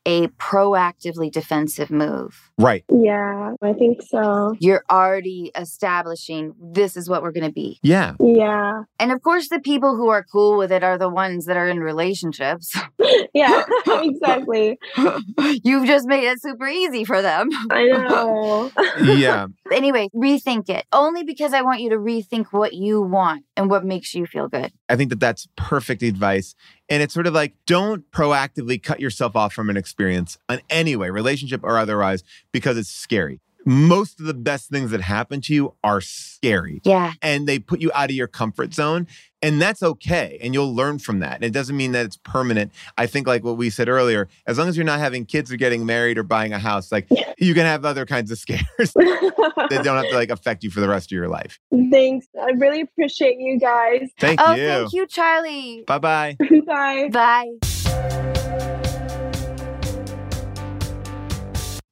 [0.05, 2.51] a proactively defensive move.
[2.57, 2.83] Right.
[2.91, 4.55] Yeah, I think so.
[4.59, 7.79] You're already establishing this is what we're going to be.
[7.81, 8.13] Yeah.
[8.19, 8.83] Yeah.
[8.99, 11.67] And of course, the people who are cool with it are the ones that are
[11.67, 12.77] in relationships.
[13.33, 14.79] Yeah, exactly.
[15.63, 17.49] You've just made it super easy for them.
[17.69, 18.71] I know.
[19.03, 19.47] Yeah.
[19.71, 23.83] Anyway, rethink it only because I want you to rethink what you want and what
[23.83, 24.71] makes you feel good.
[24.87, 26.55] I think that that's perfect advice.
[26.89, 30.95] And it's sort of like don't proactively cut yourself off from an experience in any
[30.95, 33.39] way, relationship or otherwise, because it's scary.
[33.65, 36.81] Most of the best things that happen to you are scary.
[36.83, 37.13] Yeah.
[37.21, 39.07] And they put you out of your comfort zone.
[39.41, 40.39] And that's okay.
[40.41, 41.35] And you'll learn from that.
[41.35, 42.71] And it doesn't mean that it's permanent.
[42.97, 45.55] I think, like what we said earlier, as long as you're not having kids or
[45.55, 47.07] getting married or buying a house, like
[47.37, 50.79] you can have other kinds of scares that don't have to like affect you for
[50.79, 51.59] the rest of your life.
[51.91, 52.27] Thanks.
[52.41, 54.09] I really appreciate you guys.
[54.19, 54.67] Thank oh, you.
[54.67, 55.83] thank you, Charlie.
[55.85, 56.37] Bye-bye.
[56.65, 57.09] bye.
[57.11, 58.41] Bye.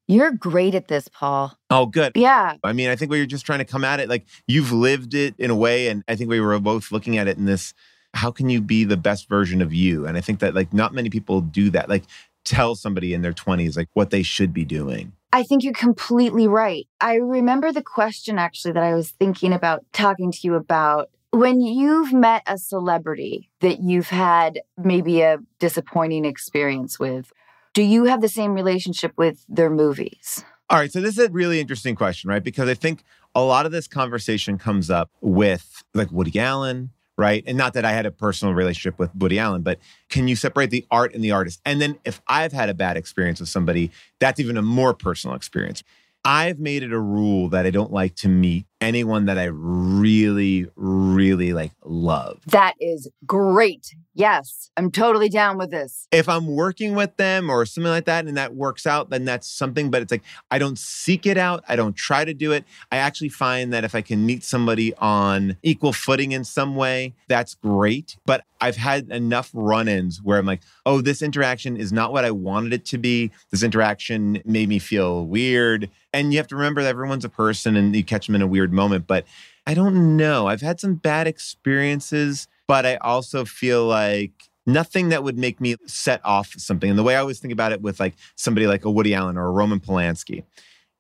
[0.08, 1.58] You're great at this, Paul.
[1.70, 2.12] Oh, good.
[2.16, 2.58] Yeah.
[2.64, 5.14] I mean, I think we were just trying to come at it like you've lived
[5.14, 5.88] it in a way.
[5.88, 7.74] And I think we were both looking at it in this
[8.14, 10.06] how can you be the best version of you?
[10.06, 11.90] And I think that like not many people do that.
[11.90, 12.04] Like
[12.46, 15.14] tell somebody in their 20s like what they should be doing.
[15.32, 16.88] I think you're completely right.
[17.02, 21.10] I remember the question actually that I was thinking about talking to you about.
[21.32, 27.34] When you've met a celebrity that you've had maybe a disappointing experience with,
[27.74, 30.44] do you have the same relationship with their movies?
[30.70, 30.92] All right.
[30.92, 32.44] So this is a really interesting question, right?
[32.44, 33.04] Because I think
[33.36, 37.44] a lot of this conversation comes up with like Woody Allen, right?
[37.46, 40.70] And not that I had a personal relationship with Woody Allen, but can you separate
[40.70, 41.62] the art and the artist?
[41.66, 45.36] And then if I've had a bad experience with somebody, that's even a more personal
[45.36, 45.84] experience.
[46.26, 50.68] I've made it a rule that I don't like to meet anyone that I really,
[50.76, 52.40] really like love.
[52.48, 53.96] That is great.
[54.16, 56.08] Yes, I'm totally down with this.
[56.12, 59.48] If I'm working with them or something like that and that works out, then that's
[59.50, 59.90] something.
[59.90, 60.22] But it's like
[60.52, 61.64] I don't seek it out.
[61.68, 62.64] I don't try to do it.
[62.92, 67.16] I actually find that if I can meet somebody on equal footing in some way,
[67.28, 68.18] that's great.
[68.26, 72.24] But I've had enough run ins where I'm like, oh, this interaction is not what
[72.24, 73.32] I wanted it to be.
[73.52, 75.90] This interaction made me feel weird.
[76.14, 78.48] And you have to remember that everyone's a person and you catch them in a
[78.48, 79.08] weird moment.
[79.08, 79.26] But
[79.66, 80.48] I don't know.
[80.48, 85.76] I've had some bad experiences, but I also feel like nothing that would make me
[85.86, 86.90] set off something.
[86.90, 89.38] And the way I always think about it with like somebody like a Woody Allen
[89.38, 90.44] or a Roman Polanski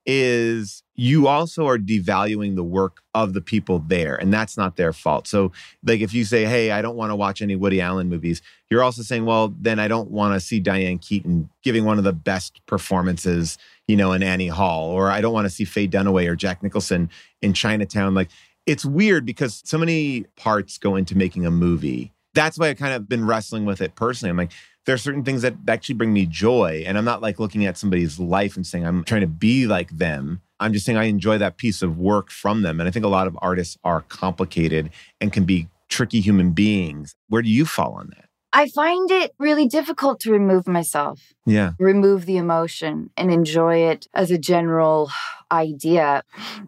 [0.05, 4.93] is you also are devaluing the work of the people there and that's not their
[4.93, 5.27] fault.
[5.27, 5.51] So
[5.83, 8.83] like if you say hey i don't want to watch any woody allen movies you're
[8.83, 12.13] also saying well then i don't want to see diane keaton giving one of the
[12.13, 16.27] best performances you know in annie hall or i don't want to see faye dunaway
[16.27, 17.09] or jack nicholson
[17.43, 18.15] in chinatown.
[18.15, 18.29] Like
[18.65, 22.11] it's weird because so many parts go into making a movie.
[22.33, 24.31] That's why i've kind of been wrestling with it personally.
[24.31, 24.51] I'm like
[24.85, 26.83] there are certain things that actually bring me joy.
[26.85, 29.97] And I'm not like looking at somebody's life and saying, I'm trying to be like
[29.97, 30.41] them.
[30.59, 32.79] I'm just saying I enjoy that piece of work from them.
[32.79, 34.89] And I think a lot of artists are complicated
[35.21, 37.15] and can be tricky human beings.
[37.29, 38.29] Where do you fall on that?
[38.55, 41.71] I find it really difficult to remove myself, Yeah.
[41.79, 45.09] remove the emotion, and enjoy it as a general
[45.51, 46.23] idea.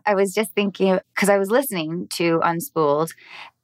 [0.06, 3.10] I was just thinking, because I was listening to Unspooled,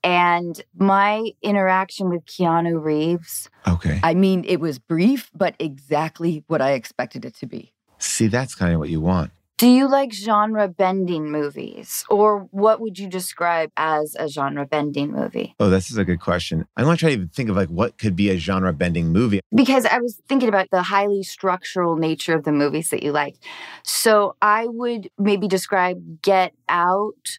[0.03, 3.99] and my interaction with Keanu Reeves, Okay.
[4.03, 7.73] I mean, it was brief, but exactly what I expected it to be.
[7.99, 9.31] See, that's kind of what you want.
[9.57, 12.03] Do you like genre bending movies?
[12.09, 15.53] Or what would you describe as a genre bending movie?
[15.59, 16.65] Oh, this is a good question.
[16.75, 19.13] I want to try to even think of like what could be a genre bending
[19.13, 19.39] movie.
[19.53, 23.35] Because I was thinking about the highly structural nature of the movies that you like.
[23.83, 27.37] So I would maybe describe Get Out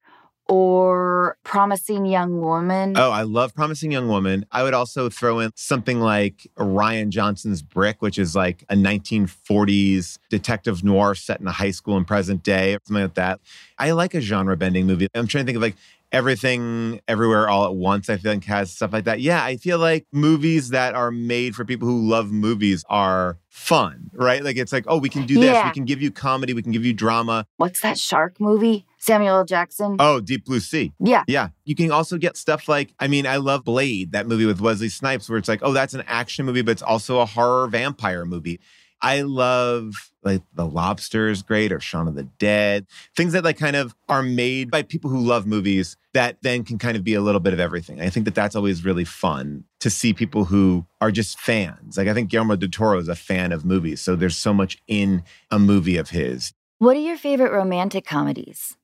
[0.52, 2.92] or Promising Young Woman.
[2.94, 4.44] Oh, I love Promising Young Woman.
[4.52, 10.18] I would also throw in something like Rian Johnson's Brick, which is like a 1940s
[10.28, 13.40] detective noir set in a high school in present day, something like that.
[13.78, 15.08] I like a genre bending movie.
[15.14, 15.76] I'm trying to think of like
[16.12, 20.04] everything everywhere all at once i like has stuff like that yeah i feel like
[20.12, 24.84] movies that are made for people who love movies are fun right like it's like
[24.88, 25.66] oh we can do this Yeah.
[25.66, 28.84] we can give you comedy we can give you drama What's that shark movie?
[29.02, 29.44] Samuel L.
[29.44, 29.96] Jackson.
[29.98, 31.24] oh deep blue sea Yeah.
[31.26, 34.60] yeah you can also get stuff like i mean i love blade that movie with
[34.60, 37.66] wesley snipes where it's like oh that's an action movie but it's also a horror
[37.66, 38.60] vampire movie
[39.00, 42.86] i love like the lobster is great or shaun of the dead
[43.16, 46.78] things that like kind of are made by people who love movies that then can
[46.78, 49.64] kind of be a little bit of everything i think that that's always really fun
[49.80, 53.16] to see people who are just fans like i think guillermo del toro is a
[53.16, 57.16] fan of movies so there's so much in a movie of his What are your
[57.16, 58.76] favorite romantic comedies?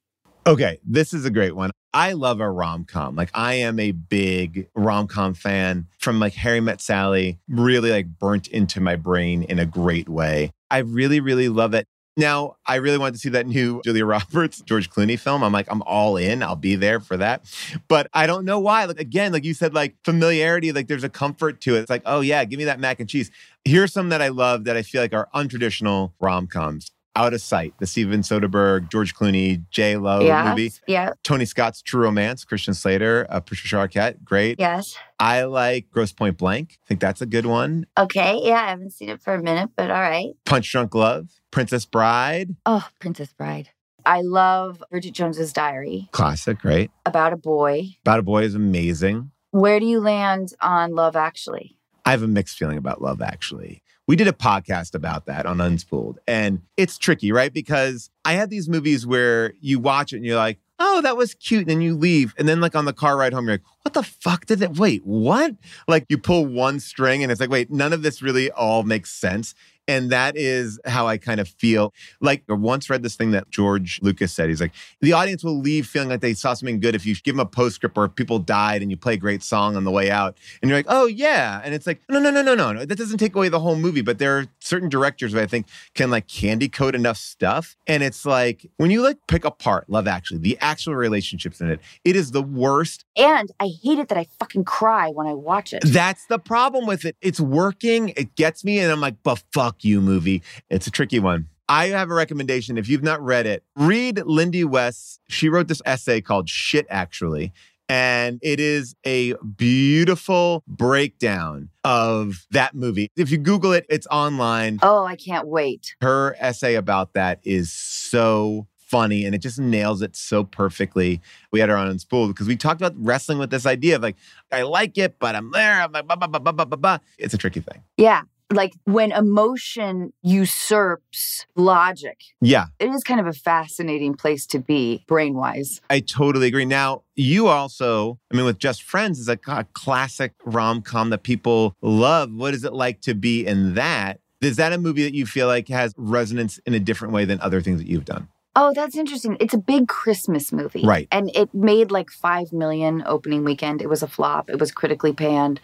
[0.49, 1.71] Okay, this is a great one.
[1.93, 3.15] I love a rom com.
[3.15, 8.07] Like I am a big rom com fan from like Harry Met Sally, really like
[8.19, 10.53] burnt into my brain in a great way.
[10.71, 11.85] I really, really love it.
[12.17, 15.45] Now, I really wanted to see that new Julia Roberts, George Clooney film.
[15.45, 16.43] I'm like, I'm all in.
[16.43, 17.45] I'll be there for that.
[17.87, 18.87] But I don't know why.
[18.87, 21.81] Like, again, like you said, like familiarity, like there's a comfort to it.
[21.81, 23.31] It's like, oh, yeah, give me that mac and cheese.
[23.67, 26.91] Here's some that I love that I feel like are untraditional rom coms.
[27.19, 30.49] Out of Sight, the Steven Soderbergh, George Clooney, J Lo yeah.
[30.51, 30.73] movie.
[30.87, 31.15] Yeah.
[31.25, 34.61] Tony Scott's True Romance, Christian Slater, uh, Patricia Arquette, great.
[34.61, 34.97] Yes.
[35.19, 36.79] I like Grosse Pointe Blank.
[36.85, 37.87] I think that's a good one.
[37.99, 38.41] Okay.
[38.45, 38.63] Yeah.
[38.63, 40.31] I haven't seen it for a minute, but all right.
[40.47, 42.55] Punch Drunk Love, Princess Bride.
[42.65, 43.71] Oh, Princess Bride.
[44.07, 46.91] I love Bridget Jones's Diary Classic, right?
[47.05, 47.97] about a boy.
[48.03, 49.33] About a Boy is amazing.
[49.51, 51.77] Where do you land on Love Actually?
[52.05, 53.83] I have a mixed feeling about Love Actually.
[54.09, 57.53] We did a podcast about that on Unspooled, and it's tricky, right?
[57.53, 61.35] Because I have these movies where you watch it and you're like, oh, that was
[61.35, 61.63] cute.
[61.63, 62.35] And then you leave.
[62.39, 64.79] And then, like, on the car ride home, you're like, what the fuck did that?
[64.79, 65.55] Wait, what?
[65.87, 69.11] Like, you pull one string and it's like, wait, none of this really all makes
[69.11, 69.55] sense.
[69.89, 71.93] And that is how I kind of feel.
[72.21, 74.49] Like, I once read this thing that George Lucas said.
[74.49, 77.35] He's like, the audience will leave feeling like they saw something good if you give
[77.35, 79.91] them a postscript or if people died and you play a great song on the
[79.91, 80.37] way out.
[80.63, 81.61] And you're like, oh, yeah.
[81.65, 82.85] And it's like, no, no, no, no, no, no.
[82.85, 84.03] That doesn't take away the whole movie.
[84.03, 87.77] But there are certain directors that I think can like candy coat enough stuff.
[87.87, 91.81] And it's like, when you like pick apart Love Actually, the actual relationships in it,
[92.05, 95.73] it is the worst And I hate it that I fucking cry when I watch
[95.73, 95.83] it.
[95.85, 97.17] That's the problem with it.
[97.21, 100.43] It's working, it gets me, and I'm like, but fuck you, movie.
[100.71, 101.49] It's a tricky one.
[101.69, 102.79] I have a recommendation.
[102.79, 105.21] If you've not read it, read Lindy West.
[105.29, 107.53] She wrote this essay called Shit, actually.
[107.91, 113.11] And it is a beautiful breakdown of that movie.
[113.17, 114.79] If you Google it, it's online.
[114.83, 115.95] Oh, I can't wait.
[116.03, 121.21] Her essay about that is so funny and it just nails it so perfectly.
[121.53, 124.17] We had her on Unspooled because we talked about wrestling with this idea of like,
[124.51, 125.83] I like it, but I'm there.
[125.83, 126.99] I'm like, bah, bah, bah, bah, bah, bah, bah.
[127.19, 127.83] It's a tricky thing.
[127.97, 128.23] Yeah.
[128.51, 135.05] Like when emotion usurps logic, Yeah, it is kind of a fascinating place to be
[135.07, 135.81] brain wise.
[135.91, 136.65] I totally agree.
[136.65, 141.23] Now, you also, I mean, with Just Friends is a, a classic rom com that
[141.25, 142.33] people love.
[142.33, 144.21] What is it like to be in that?
[144.41, 147.41] Is that a movie that you feel like has resonance in a different way than
[147.41, 148.29] other things that you've done?
[148.61, 149.37] Oh, that's interesting.
[149.39, 150.83] It's a big Christmas movie.
[150.85, 151.07] Right.
[151.13, 153.81] And it made like 5 million opening weekend.
[153.83, 154.51] It was a flop.
[154.51, 155.61] It was critically panned.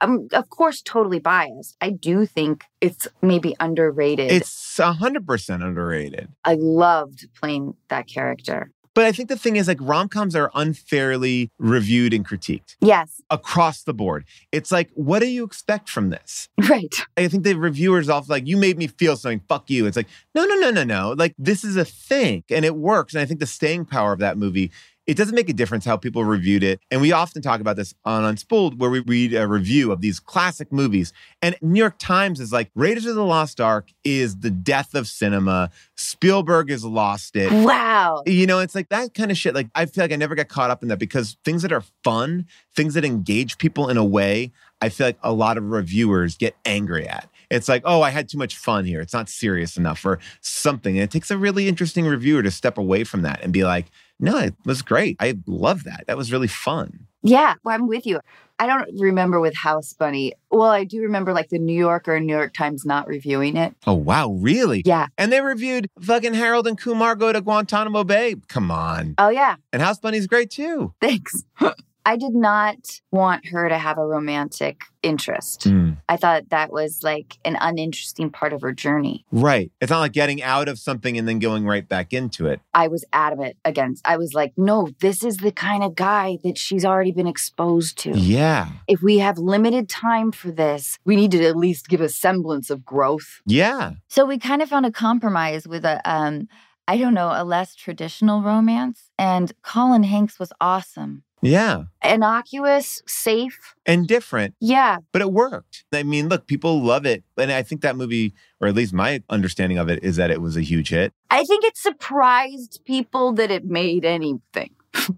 [0.00, 1.76] I'm, of course, totally biased.
[1.80, 4.30] I do think it's maybe underrated.
[4.30, 6.28] It's 100% underrated.
[6.44, 8.70] I loved playing that character.
[8.94, 13.20] But I think the thing is, like, rom coms are unfairly reviewed and critiqued Yes.
[13.28, 14.24] across the board.
[14.52, 16.48] It's like, what do you expect from this?
[16.68, 16.94] Right.
[17.16, 19.42] I think the reviewers often like, you made me feel something.
[19.48, 19.84] Fuck you.
[19.86, 21.14] It's like, no, no, no, no, no.
[21.16, 23.12] Like, this is a thing and it works.
[23.14, 24.72] And I think the staying power of that movie,
[25.06, 26.80] it doesn't make a difference how people reviewed it.
[26.90, 30.18] And we often talk about this on Unspooled, where we read a review of these
[30.18, 31.12] classic movies.
[31.40, 35.06] And New York Times is like, Raiders of the Lost Ark is the death of
[35.06, 35.70] cinema.
[35.96, 37.52] Spielberg has lost it.
[37.52, 38.22] Wow.
[38.26, 39.54] You know, it's like that kind of shit.
[39.54, 41.84] Like, I feel like I never get caught up in that because things that are
[42.02, 46.36] fun, things that engage people in a way, I feel like a lot of reviewers
[46.36, 47.28] get angry at.
[47.48, 49.00] It's like, oh, I had too much fun here.
[49.00, 50.96] It's not serious enough or something.
[50.96, 53.86] And it takes a really interesting reviewer to step away from that and be like,
[54.18, 55.16] no, it was great.
[55.20, 56.04] I love that.
[56.06, 57.06] That was really fun.
[57.22, 58.20] Yeah, well, I'm with you.
[58.58, 60.32] I don't remember with House Bunny.
[60.50, 63.74] Well, I do remember like the New Yorker and New York Times not reviewing it.
[63.86, 64.30] Oh, wow.
[64.30, 64.82] Really?
[64.86, 65.08] Yeah.
[65.18, 68.36] And they reviewed fucking Harold and Kumar go to Guantanamo Bay.
[68.48, 69.14] Come on.
[69.18, 69.56] Oh, yeah.
[69.72, 70.94] And House Bunny's great too.
[71.00, 71.44] Thanks.
[72.06, 75.62] I did not want her to have a romantic interest.
[75.62, 75.96] Mm.
[76.08, 79.26] I thought that was like an uninteresting part of her journey.
[79.32, 79.72] Right.
[79.80, 82.60] It's not like getting out of something and then going right back into it.
[82.74, 84.06] I was adamant against.
[84.06, 87.98] I was like, no, this is the kind of guy that she's already been exposed
[87.98, 88.12] to.
[88.12, 88.68] Yeah.
[88.86, 92.70] If we have limited time for this, we need to at least give a semblance
[92.70, 93.42] of growth.
[93.46, 93.94] Yeah.
[94.08, 96.46] So we kind of found a compromise with a um
[96.88, 101.24] I don't know, a less traditional romance and Colin Hanks was awesome.
[101.46, 101.84] Yeah.
[102.04, 103.74] Innocuous, safe.
[103.84, 104.54] And different.
[104.60, 104.98] Yeah.
[105.12, 105.84] But it worked.
[105.92, 107.24] I mean, look, people love it.
[107.36, 110.40] And I think that movie, or at least my understanding of it, is that it
[110.40, 111.12] was a huge hit.
[111.30, 114.70] I think it surprised people that it made anything.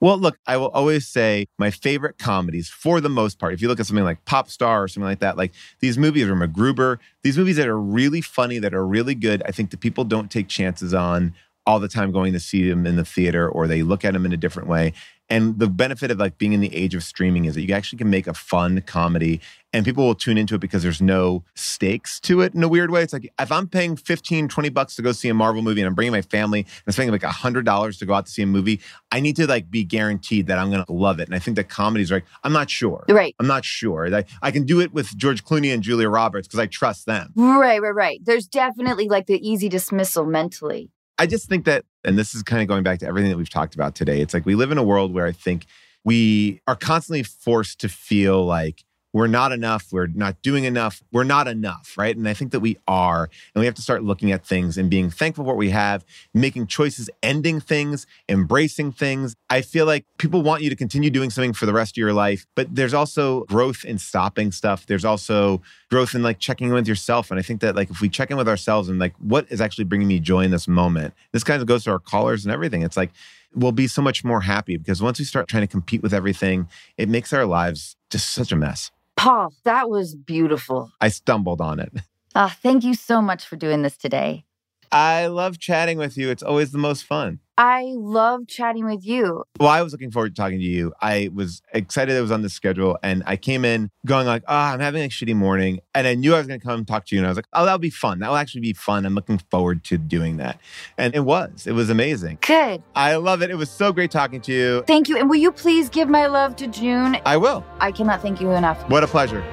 [0.00, 3.68] Well, look, I will always say my favorite comedies, for the most part, if you
[3.68, 6.98] look at something like Pop Star or something like that, like these movies are MacGruber,
[7.22, 10.30] these movies that are really funny, that are really good, I think the people don't
[10.30, 11.34] take chances on
[11.66, 14.26] all the time going to see them in the theater or they look at them
[14.26, 14.92] in a different way.
[15.30, 17.98] And the benefit of like being in the age of streaming is that you actually
[17.98, 19.40] can make a fun comedy
[19.74, 22.92] and people will tune into it because there's no stakes to it in a weird
[22.92, 23.02] way.
[23.02, 25.88] It's like if I'm paying 15, 20 bucks to go see a Marvel movie and
[25.88, 28.46] I'm bringing my family and I'm spending like $100 to go out to see a
[28.46, 31.26] movie, I need to like be guaranteed that I'm going to love it.
[31.26, 33.04] And I think that comedies are like, I'm not sure.
[33.08, 33.34] Right.
[33.40, 34.08] I'm not sure.
[34.10, 37.32] Like, I can do it with George Clooney and Julia Roberts because I trust them.
[37.34, 38.20] Right, right, right.
[38.22, 40.90] There's definitely like the easy dismissal mentally.
[41.24, 43.48] I just think that, and this is kind of going back to everything that we've
[43.48, 44.20] talked about today.
[44.20, 45.64] It's like we live in a world where I think
[46.04, 48.84] we are constantly forced to feel like
[49.14, 52.16] we're not enough, we're not doing enough, we're not enough, right?
[52.16, 53.30] And I think that we are.
[53.54, 56.04] And we have to start looking at things and being thankful for what we have,
[56.34, 59.36] making choices, ending things, embracing things.
[59.48, 62.12] I feel like people want you to continue doing something for the rest of your
[62.12, 64.84] life, but there's also growth in stopping stuff.
[64.84, 67.30] There's also growth in like checking in with yourself.
[67.30, 69.60] And I think that like if we check in with ourselves and like what is
[69.60, 72.52] actually bringing me joy in this moment, this kind of goes to our callers and
[72.52, 72.82] everything.
[72.82, 73.12] It's like
[73.54, 76.68] we'll be so much more happy because once we start trying to compete with everything,
[76.98, 78.90] it makes our lives just such a mess.
[79.24, 80.92] Paul, that was beautiful.
[81.00, 81.90] I stumbled on it.
[82.34, 84.44] Oh, thank you so much for doing this today.
[84.92, 86.28] I love chatting with you.
[86.28, 87.40] It's always the most fun.
[87.56, 89.44] I love chatting with you.
[89.60, 90.92] Well, I was looking forward to talking to you.
[91.00, 94.70] I was excited it was on the schedule, and I came in going like, "Ah,
[94.70, 97.06] oh, I'm having a shitty morning," and I knew I was going to come talk
[97.06, 98.18] to you, and I was like, "Oh, that'll be fun.
[98.18, 99.06] That will actually be fun.
[99.06, 100.58] I'm looking forward to doing that,"
[100.98, 101.66] and it was.
[101.66, 102.38] It was amazing.
[102.40, 102.82] Good.
[102.96, 103.50] I love it.
[103.50, 104.82] It was so great talking to you.
[104.86, 107.18] Thank you, and will you please give my love to June?
[107.24, 107.64] I will.
[107.80, 108.88] I cannot thank you enough.
[108.90, 109.44] What a pleasure.